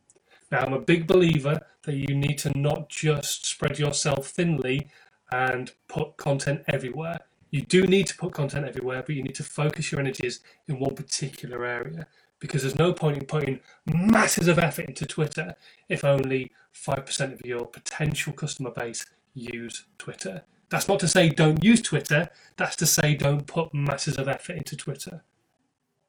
Now, 0.51 0.59
I'm 0.59 0.73
a 0.73 0.79
big 0.79 1.07
believer 1.07 1.59
that 1.83 1.95
you 1.95 2.15
need 2.15 2.37
to 2.39 2.57
not 2.57 2.89
just 2.89 3.45
spread 3.45 3.79
yourself 3.79 4.27
thinly 4.27 4.87
and 5.31 5.71
put 5.87 6.17
content 6.17 6.63
everywhere. 6.67 7.19
You 7.51 7.61
do 7.61 7.87
need 7.87 8.07
to 8.07 8.17
put 8.17 8.33
content 8.33 8.65
everywhere, 8.65 9.03
but 9.05 9.15
you 9.15 9.23
need 9.23 9.35
to 9.35 9.43
focus 9.43 9.91
your 9.91 10.01
energies 10.01 10.41
in 10.67 10.79
one 10.79 10.95
particular 10.95 11.65
area 11.65 12.07
because 12.39 12.61
there's 12.61 12.77
no 12.77 12.93
point 12.93 13.17
in 13.17 13.25
putting 13.25 13.59
masses 13.85 14.47
of 14.47 14.59
effort 14.59 14.85
into 14.85 15.05
Twitter 15.05 15.55
if 15.89 16.03
only 16.03 16.51
5% 16.73 17.33
of 17.33 17.45
your 17.45 17.65
potential 17.65 18.33
customer 18.33 18.71
base 18.71 19.05
use 19.33 19.85
Twitter. 19.97 20.43
That's 20.69 20.87
not 20.87 20.99
to 20.99 21.07
say 21.07 21.29
don't 21.29 21.63
use 21.63 21.81
Twitter, 21.81 22.29
that's 22.57 22.75
to 22.77 22.85
say 22.85 23.15
don't 23.15 23.47
put 23.47 23.73
masses 23.73 24.17
of 24.17 24.27
effort 24.27 24.57
into 24.57 24.75
Twitter. 24.75 25.23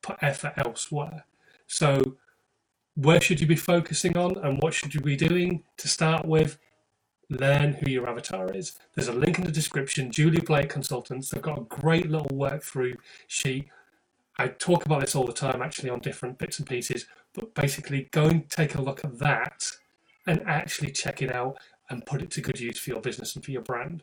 Put 0.03 0.16
effort 0.20 0.55
elsewhere. 0.57 1.25
So, 1.66 2.16
where 2.96 3.20
should 3.20 3.40
you 3.40 3.46
be 3.46 3.56
focusing 3.56 4.16
on 4.16 4.37
and 4.44 4.61
what 4.61 4.74
should 4.74 4.94
you 4.94 5.00
be 5.00 5.16
doing 5.16 5.62
to 5.78 5.88
start 5.88 6.26
with? 6.26 6.59
learn 7.28 7.72
who 7.74 7.90
your 7.90 8.09
avatar 8.09 8.52
is. 8.52 8.78
There's 8.94 9.09
a 9.09 9.12
link 9.12 9.38
in 9.38 9.44
the 9.44 9.52
description. 9.52 10.11
Julia 10.11 10.42
Blake 10.42 10.68
Consultants. 10.68 11.30
They've 11.30 11.42
got 11.42 11.59
a 11.59 11.62
great 11.62 12.11
little 12.11 12.37
work 12.37 12.62
through 12.62 12.94
sheet. 13.26 13.68
I 14.38 14.48
talk 14.48 14.85
about 14.85 15.00
this 15.00 15.14
all 15.14 15.26
the 15.26 15.32
time, 15.32 15.62
actually, 15.62 15.90
on 15.90 16.00
different 16.00 16.38
bits 16.38 16.59
and 16.59 16.68
pieces. 16.68 17.06
But 17.35 17.54
basically, 17.54 18.09
go 18.12 18.26
and 18.26 18.48
take 18.48 18.74
a 18.74 18.82
look 18.82 19.04
at 19.04 19.18
that 19.18 19.70
and 20.26 20.42
actually 20.46 20.92
check 20.92 21.22
it 21.22 21.35
out 21.35 21.56
and 21.88 22.04
put 22.04 22.22
it 22.22 22.30
to 22.32 22.40
good 22.40 22.61
use 22.61 22.78
for 22.78 22.90
your 22.90 23.00
business 23.00 23.35
and 23.35 23.44
for 23.44 23.50
your 23.50 23.62
brand. 23.62 24.02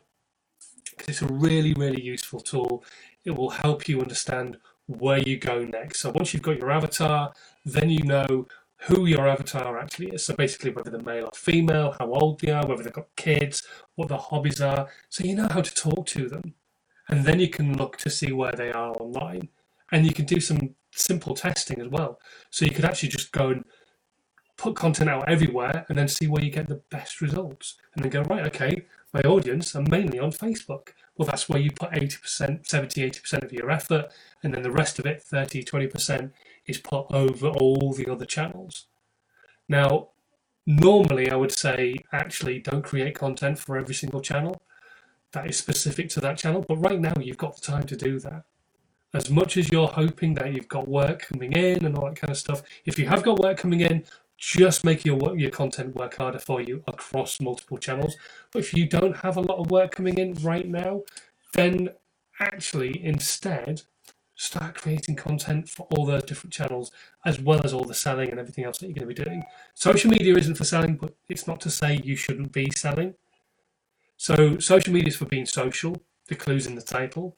Because 0.90 1.08
it's 1.08 1.22
a 1.22 1.32
really, 1.32 1.74
really 1.74 2.02
useful 2.02 2.40
tool. 2.40 2.84
It 3.24 3.32
will 3.32 3.50
help 3.50 3.88
you 3.88 4.00
understand 4.00 4.58
where 4.86 5.18
you 5.18 5.38
go 5.38 5.64
next. 5.64 6.00
So 6.00 6.10
once 6.10 6.34
you've 6.34 6.42
got 6.42 6.58
your 6.58 6.70
avatar, 6.70 7.32
then 7.64 7.90
you 7.90 8.02
know 8.02 8.46
who 8.86 9.06
your 9.06 9.28
avatar 9.28 9.78
actually 9.78 10.08
is. 10.08 10.24
So 10.24 10.34
basically, 10.34 10.70
whether 10.70 10.90
they're 10.90 11.00
male 11.00 11.24
or 11.24 11.30
female, 11.34 11.96
how 11.98 12.12
old 12.12 12.40
they 12.40 12.52
are, 12.52 12.66
whether 12.66 12.82
they've 12.82 12.92
got 12.92 13.14
kids, 13.16 13.62
what 13.94 14.08
their 14.08 14.18
hobbies 14.18 14.60
are. 14.60 14.88
So 15.08 15.24
you 15.24 15.34
know 15.34 15.48
how 15.50 15.62
to 15.62 15.74
talk 15.74 16.06
to 16.08 16.28
them. 16.28 16.54
And 17.08 17.24
then 17.24 17.40
you 17.40 17.48
can 17.48 17.76
look 17.76 17.96
to 17.98 18.10
see 18.10 18.32
where 18.32 18.52
they 18.52 18.72
are 18.72 18.92
online. 18.92 19.48
And 19.92 20.06
you 20.06 20.12
can 20.12 20.24
do 20.24 20.40
some 20.40 20.74
simple 20.90 21.34
testing 21.34 21.80
as 21.80 21.88
well. 21.88 22.20
So 22.50 22.64
you 22.64 22.72
could 22.72 22.84
actually 22.84 23.10
just 23.10 23.32
go 23.32 23.50
and 23.50 23.64
put 24.56 24.76
content 24.76 25.10
out 25.10 25.28
everywhere 25.28 25.84
and 25.88 25.98
then 25.98 26.08
see 26.08 26.26
where 26.26 26.42
you 26.42 26.50
get 26.50 26.68
the 26.68 26.82
best 26.90 27.20
results. 27.20 27.76
And 27.94 28.04
then 28.04 28.10
go, 28.10 28.22
right, 28.22 28.46
okay, 28.46 28.86
my 29.12 29.22
audience 29.22 29.74
are 29.74 29.82
mainly 29.82 30.18
on 30.18 30.30
Facebook. 30.30 30.88
Well, 31.16 31.26
that's 31.26 31.48
where 31.48 31.60
you 31.60 31.70
put 31.70 31.90
80%, 31.92 32.66
70, 32.66 33.10
80% 33.10 33.44
of 33.44 33.52
your 33.52 33.70
effort, 33.70 34.12
and 34.42 34.52
then 34.52 34.62
the 34.62 34.70
rest 34.70 34.98
of 34.98 35.06
it, 35.06 35.22
30, 35.22 35.62
20%, 35.62 36.32
is 36.66 36.78
put 36.78 37.06
over 37.10 37.48
all 37.48 37.92
the 37.92 38.10
other 38.10 38.24
channels. 38.24 38.86
Now, 39.68 40.08
normally 40.66 41.30
I 41.30 41.36
would 41.36 41.52
say 41.52 41.96
actually 42.12 42.58
don't 42.58 42.82
create 42.82 43.14
content 43.14 43.58
for 43.58 43.76
every 43.76 43.94
single 43.94 44.20
channel 44.20 44.60
that 45.32 45.48
is 45.48 45.56
specific 45.56 46.08
to 46.10 46.20
that 46.20 46.38
channel, 46.38 46.64
but 46.66 46.76
right 46.76 47.00
now 47.00 47.12
you've 47.20 47.36
got 47.36 47.56
the 47.56 47.60
time 47.60 47.84
to 47.84 47.96
do 47.96 48.18
that. 48.20 48.44
As 49.12 49.30
much 49.30 49.56
as 49.56 49.70
you're 49.70 49.88
hoping 49.88 50.34
that 50.34 50.52
you've 50.52 50.68
got 50.68 50.88
work 50.88 51.28
coming 51.28 51.52
in 51.52 51.84
and 51.84 51.96
all 51.96 52.06
that 52.06 52.16
kind 52.16 52.30
of 52.30 52.36
stuff, 52.36 52.62
if 52.84 52.98
you 52.98 53.06
have 53.06 53.22
got 53.22 53.38
work 53.38 53.58
coming 53.58 53.80
in, 53.80 54.04
just 54.36 54.84
make 54.84 55.04
your 55.04 55.16
work, 55.16 55.38
your 55.38 55.50
content 55.50 55.94
work 55.94 56.16
harder 56.16 56.38
for 56.38 56.60
you 56.60 56.82
across 56.86 57.40
multiple 57.40 57.78
channels. 57.78 58.16
But 58.52 58.60
if 58.60 58.74
you 58.74 58.86
don't 58.86 59.16
have 59.18 59.36
a 59.36 59.40
lot 59.40 59.58
of 59.58 59.70
work 59.70 59.92
coming 59.92 60.18
in 60.18 60.34
right 60.34 60.66
now, 60.66 61.02
then 61.52 61.90
actually 62.40 63.04
instead 63.04 63.82
start 64.36 64.74
creating 64.74 65.16
content 65.16 65.68
for 65.68 65.86
all 65.90 66.04
those 66.04 66.24
different 66.24 66.52
channels 66.52 66.90
as 67.24 67.40
well 67.40 67.60
as 67.64 67.72
all 67.72 67.84
the 67.84 67.94
selling 67.94 68.30
and 68.30 68.40
everything 68.40 68.64
else 68.64 68.78
that 68.78 68.86
you're 68.86 68.94
going 68.94 69.08
to 69.08 69.14
be 69.14 69.24
doing. 69.24 69.44
Social 69.74 70.10
media 70.10 70.36
isn't 70.36 70.56
for 70.56 70.64
selling, 70.64 70.96
but 70.96 71.14
it's 71.28 71.46
not 71.46 71.60
to 71.60 71.70
say 71.70 72.00
you 72.02 72.16
shouldn't 72.16 72.52
be 72.52 72.70
selling. 72.74 73.14
So 74.16 74.58
social 74.58 74.92
media 74.92 75.08
is 75.08 75.16
for 75.16 75.26
being 75.26 75.46
social, 75.46 76.02
the 76.28 76.34
clues 76.34 76.66
in 76.66 76.74
the 76.74 76.82
title, 76.82 77.36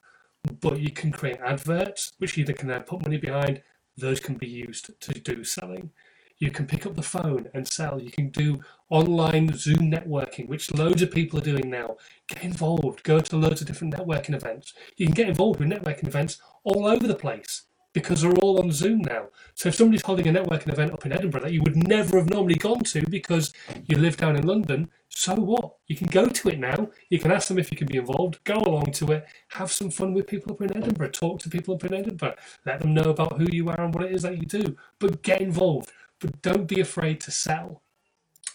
but 0.60 0.80
you 0.80 0.90
can 0.90 1.10
create 1.12 1.38
adverts 1.44 2.12
which 2.18 2.38
either 2.38 2.52
can 2.52 2.68
then 2.68 2.82
put 2.82 3.02
money 3.02 3.16
behind, 3.16 3.62
those 3.96 4.20
can 4.20 4.36
be 4.36 4.48
used 4.48 4.90
to 5.00 5.12
do 5.20 5.42
selling. 5.42 5.90
You 6.38 6.50
can 6.50 6.66
pick 6.66 6.84
up 6.84 6.94
the 6.94 7.02
phone 7.02 7.48
and 7.54 7.66
sell. 7.66 8.00
You 8.00 8.10
can 8.10 8.28
do 8.28 8.60
online 8.90 9.54
Zoom 9.54 9.90
networking, 9.90 10.48
which 10.48 10.72
loads 10.72 11.00
of 11.00 11.10
people 11.10 11.38
are 11.38 11.42
doing 11.42 11.70
now. 11.70 11.96
Get 12.28 12.44
involved. 12.44 13.02
Go 13.04 13.20
to 13.20 13.36
loads 13.36 13.62
of 13.62 13.66
different 13.66 13.94
networking 13.94 14.34
events. 14.34 14.74
You 14.96 15.06
can 15.06 15.14
get 15.14 15.28
involved 15.28 15.60
with 15.60 15.70
networking 15.70 16.06
events 16.06 16.38
all 16.64 16.86
over 16.86 17.06
the 17.06 17.14
place 17.14 17.62
because 17.94 18.20
they're 18.20 18.34
all 18.42 18.60
on 18.62 18.70
Zoom 18.70 18.98
now. 18.98 19.28
So 19.54 19.70
if 19.70 19.76
somebody's 19.76 20.04
holding 20.04 20.28
a 20.28 20.38
networking 20.38 20.70
event 20.70 20.92
up 20.92 21.06
in 21.06 21.12
Edinburgh 21.12 21.40
that 21.40 21.54
you 21.54 21.62
would 21.62 21.88
never 21.88 22.18
have 22.18 22.28
normally 22.28 22.56
gone 22.56 22.80
to 22.80 23.08
because 23.08 23.54
you 23.86 23.96
live 23.96 24.18
down 24.18 24.36
in 24.36 24.46
London, 24.46 24.90
so 25.08 25.34
what? 25.34 25.76
You 25.86 25.96
can 25.96 26.08
go 26.08 26.28
to 26.28 26.48
it 26.50 26.58
now. 26.58 26.90
You 27.08 27.18
can 27.18 27.32
ask 27.32 27.48
them 27.48 27.58
if 27.58 27.70
you 27.70 27.78
can 27.78 27.86
be 27.86 27.96
involved, 27.96 28.44
go 28.44 28.56
along 28.56 28.92
to 28.92 29.12
it, 29.12 29.24
have 29.48 29.72
some 29.72 29.90
fun 29.90 30.12
with 30.12 30.26
people 30.26 30.52
up 30.52 30.60
in 30.60 30.76
Edinburgh, 30.76 31.12
talk 31.12 31.40
to 31.40 31.48
people 31.48 31.74
up 31.74 31.84
in 31.84 31.94
Edinburgh, 31.94 32.34
let 32.66 32.80
them 32.80 32.92
know 32.92 33.08
about 33.08 33.38
who 33.38 33.46
you 33.50 33.70
are 33.70 33.80
and 33.80 33.94
what 33.94 34.04
it 34.04 34.12
is 34.14 34.20
that 34.24 34.36
you 34.36 34.44
do. 34.44 34.76
But 34.98 35.22
get 35.22 35.40
involved 35.40 35.90
but 36.20 36.42
don't 36.42 36.66
be 36.66 36.80
afraid 36.80 37.20
to 37.22 37.30
sell. 37.30 37.82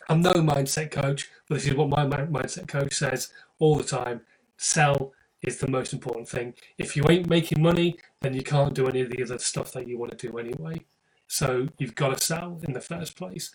I'm 0.09 0.21
no 0.21 0.33
mindset 0.33 0.91
coach, 0.91 1.29
but 1.47 1.55
this 1.55 1.67
is 1.67 1.75
what 1.75 1.89
my 1.89 2.05
mindset 2.05 2.67
coach 2.67 2.93
says 2.93 3.31
all 3.59 3.75
the 3.75 3.83
time 3.83 4.21
sell 4.57 5.13
is 5.41 5.57
the 5.57 5.67
most 5.67 5.93
important 5.93 6.29
thing. 6.29 6.53
If 6.77 6.95
you 6.95 7.03
ain't 7.09 7.29
making 7.29 7.61
money, 7.61 7.97
then 8.21 8.33
you 8.33 8.43
can't 8.43 8.73
do 8.73 8.87
any 8.87 9.01
of 9.01 9.09
the 9.09 9.23
other 9.23 9.39
stuff 9.39 9.71
that 9.73 9.87
you 9.87 9.97
want 9.97 10.17
to 10.17 10.27
do 10.27 10.37
anyway. 10.37 10.81
So 11.27 11.67
you've 11.77 11.95
got 11.95 12.17
to 12.17 12.23
sell 12.23 12.59
in 12.63 12.73
the 12.73 12.81
first 12.81 13.15
place. 13.15 13.51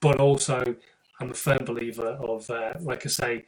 But 0.00 0.18
also, 0.18 0.76
I'm 1.20 1.30
a 1.30 1.34
firm 1.34 1.64
believer 1.64 2.18
of, 2.20 2.50
uh, 2.50 2.74
like 2.80 3.06
I 3.06 3.08
say, 3.08 3.44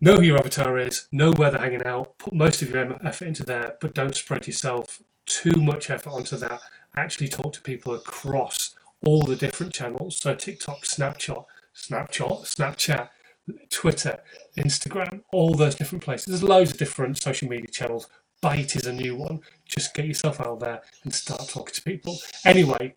know 0.00 0.16
who 0.16 0.22
your 0.22 0.38
avatar 0.38 0.78
is, 0.78 1.06
know 1.12 1.32
where 1.32 1.50
they're 1.50 1.60
hanging 1.60 1.86
out, 1.86 2.18
put 2.18 2.34
most 2.34 2.62
of 2.62 2.70
your 2.70 2.98
effort 3.06 3.28
into 3.28 3.44
there, 3.44 3.76
but 3.80 3.94
don't 3.94 4.16
spread 4.16 4.46
yourself 4.46 5.02
too 5.26 5.60
much 5.60 5.90
effort 5.90 6.10
onto 6.10 6.36
that. 6.38 6.60
Actually, 6.96 7.28
talk 7.28 7.52
to 7.52 7.60
people 7.60 7.94
across 7.94 8.74
all 9.04 9.22
the 9.22 9.36
different 9.36 9.72
channels. 9.72 10.18
So 10.18 10.34
TikTok, 10.34 10.82
Snapchat, 10.82 11.44
Snapchat, 11.74 12.42
Snapchat, 12.42 13.08
Twitter, 13.70 14.18
Instagram, 14.58 15.22
all 15.32 15.54
those 15.54 15.74
different 15.74 16.04
places. 16.04 16.26
There's 16.26 16.42
loads 16.42 16.72
of 16.72 16.78
different 16.78 17.18
social 17.18 17.48
media 17.48 17.68
channels. 17.68 18.08
Byte 18.42 18.76
is 18.76 18.86
a 18.86 18.92
new 18.92 19.16
one. 19.16 19.40
Just 19.66 19.94
get 19.94 20.06
yourself 20.06 20.40
out 20.40 20.60
there 20.60 20.82
and 21.04 21.12
start 21.12 21.48
talking 21.48 21.74
to 21.74 21.82
people. 21.82 22.18
Anyway, 22.44 22.94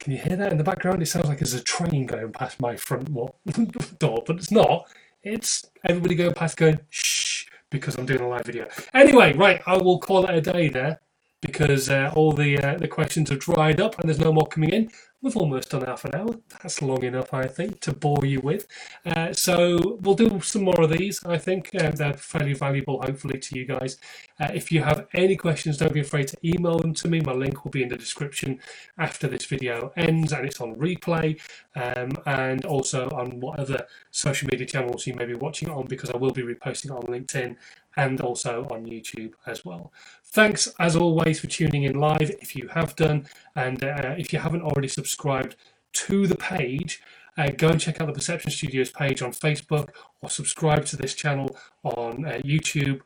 can 0.00 0.12
you 0.12 0.18
hear 0.18 0.36
that 0.36 0.52
in 0.52 0.58
the 0.58 0.64
background? 0.64 1.02
It 1.02 1.06
sounds 1.06 1.28
like 1.28 1.38
there's 1.38 1.54
a 1.54 1.62
train 1.62 2.06
going 2.06 2.32
past 2.32 2.60
my 2.60 2.76
front 2.76 3.12
door, 3.98 4.22
but 4.26 4.36
it's 4.36 4.50
not. 4.50 4.86
It's 5.22 5.70
everybody 5.84 6.14
going 6.14 6.34
past 6.34 6.56
going 6.56 6.80
shh 6.90 7.46
because 7.70 7.96
I'm 7.96 8.06
doing 8.06 8.20
a 8.20 8.28
live 8.28 8.44
video. 8.46 8.68
Anyway, 8.94 9.34
right, 9.34 9.60
I 9.66 9.76
will 9.76 9.98
call 9.98 10.24
it 10.24 10.34
a 10.34 10.40
day 10.40 10.68
there 10.68 11.00
because 11.40 11.88
uh, 11.88 12.12
all 12.14 12.32
the 12.32 12.58
uh, 12.58 12.76
the 12.78 12.88
questions 12.88 13.30
have 13.30 13.40
dried 13.40 13.80
up 13.80 13.98
and 13.98 14.08
there's 14.08 14.20
no 14.20 14.32
more 14.32 14.46
coming 14.46 14.70
in. 14.70 14.90
We've 15.20 15.36
almost 15.36 15.70
done 15.70 15.82
half 15.82 16.04
an 16.04 16.14
hour. 16.14 16.36
That's 16.62 16.80
long 16.80 17.02
enough, 17.02 17.34
I 17.34 17.48
think, 17.48 17.80
to 17.80 17.92
bore 17.92 18.24
you 18.24 18.38
with. 18.38 18.68
Uh, 19.04 19.32
so 19.32 19.98
we'll 20.00 20.14
do 20.14 20.40
some 20.40 20.62
more 20.62 20.80
of 20.80 20.90
these. 20.90 21.24
I 21.24 21.38
think 21.38 21.70
uh, 21.74 21.90
they're 21.90 22.12
fairly 22.12 22.54
valuable, 22.54 23.02
hopefully, 23.02 23.40
to 23.40 23.58
you 23.58 23.64
guys. 23.64 23.96
Uh, 24.38 24.52
if 24.54 24.70
you 24.70 24.80
have 24.84 25.08
any 25.14 25.34
questions, 25.34 25.76
don't 25.76 25.92
be 25.92 25.98
afraid 25.98 26.28
to 26.28 26.36
email 26.44 26.78
them 26.78 26.94
to 26.94 27.08
me. 27.08 27.20
My 27.20 27.32
link 27.32 27.64
will 27.64 27.72
be 27.72 27.82
in 27.82 27.88
the 27.88 27.96
description 27.96 28.60
after 28.96 29.26
this 29.26 29.44
video 29.44 29.92
ends, 29.96 30.32
and 30.32 30.46
it's 30.46 30.60
on 30.60 30.76
replay, 30.76 31.40
um, 31.74 32.10
and 32.24 32.64
also 32.64 33.10
on 33.10 33.40
whatever 33.40 33.88
social 34.12 34.48
media 34.52 34.68
channels 34.68 35.04
you 35.04 35.14
may 35.14 35.24
be 35.24 35.34
watching 35.34 35.68
on, 35.68 35.86
because 35.86 36.10
I 36.10 36.16
will 36.16 36.30
be 36.30 36.42
reposting 36.42 36.86
it 36.86 36.90
on 36.92 37.02
LinkedIn 37.02 37.56
and 37.98 38.20
also 38.20 38.66
on 38.70 38.86
YouTube 38.86 39.32
as 39.46 39.64
well. 39.64 39.92
Thanks 40.24 40.72
as 40.78 40.96
always 40.96 41.40
for 41.40 41.48
tuning 41.48 41.82
in 41.82 41.98
live 41.98 42.30
if 42.40 42.56
you 42.56 42.68
have 42.68 42.96
done, 42.96 43.26
and 43.56 43.84
uh, 43.84 44.14
if 44.16 44.32
you 44.32 44.38
haven't 44.38 44.62
already 44.62 44.88
subscribed 44.88 45.56
to 45.92 46.26
the 46.26 46.36
page, 46.36 47.02
uh, 47.36 47.50
go 47.56 47.68
and 47.68 47.80
check 47.80 48.00
out 48.00 48.06
the 48.06 48.12
Perception 48.12 48.50
Studios 48.50 48.90
page 48.90 49.20
on 49.20 49.32
Facebook 49.32 49.90
or 50.22 50.30
subscribe 50.30 50.84
to 50.86 50.96
this 50.96 51.14
channel 51.14 51.56
on 51.82 52.24
uh, 52.24 52.38
YouTube 52.44 53.00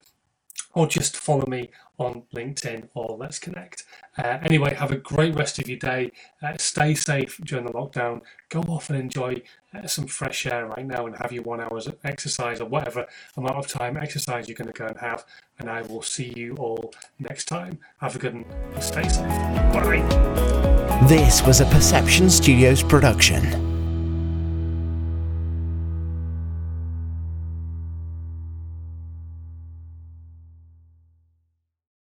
or 0.75 0.87
just 0.87 1.17
follow 1.17 1.47
me 1.47 1.71
on 1.99 2.23
LinkedIn 2.35 2.89
or 2.95 3.17
Let's 3.19 3.39
Connect. 3.39 3.85
Uh, 4.17 4.39
anyway, 4.43 4.75
have 4.75 4.91
a 4.91 4.97
great 4.97 5.35
rest 5.35 5.59
of 5.59 5.69
your 5.69 5.79
day. 5.79 6.11
Uh, 6.43 6.57
stay 6.59 6.95
safe 6.95 7.39
during 7.45 7.67
the 7.67 7.73
lockdown. 7.73 8.23
Go 8.49 8.61
off 8.63 8.91
and 8.91 8.99
enjoy 8.99 9.43
uh, 9.75 9.87
some 9.87 10.07
fresh 10.07 10.47
air 10.47 10.67
right 10.67 10.87
now 10.87 11.07
and 11.07 11.17
have 11.17 11.33
your 11.33 11.43
one 11.43 11.61
hours 11.61 11.87
of 11.87 11.97
exercise 12.05 12.61
or 12.61 12.67
whatever 12.67 13.07
amount 13.37 13.57
of 13.57 13.67
time 13.69 13.97
exercise 13.97 14.49
you're 14.49 14.57
going 14.57 14.73
to 14.73 14.79
go 14.79 14.87
and 14.87 14.99
have. 14.99 15.25
And 15.59 15.71
I 15.71 15.83
will 15.83 16.03
see 16.03 16.33
you 16.35 16.55
all 16.57 16.93
next 17.19 17.47
time. 17.47 17.79
Have 18.01 18.17
a 18.17 18.19
good 18.19 18.35
one. 18.35 18.81
Stay 18.81 19.09
safe. 19.09 19.27
Bye. 19.73 21.07
This 21.07 21.43
was 21.43 21.61
a 21.61 21.67
Perception 21.67 22.31
Studios 22.31 22.83
production. 22.83 23.72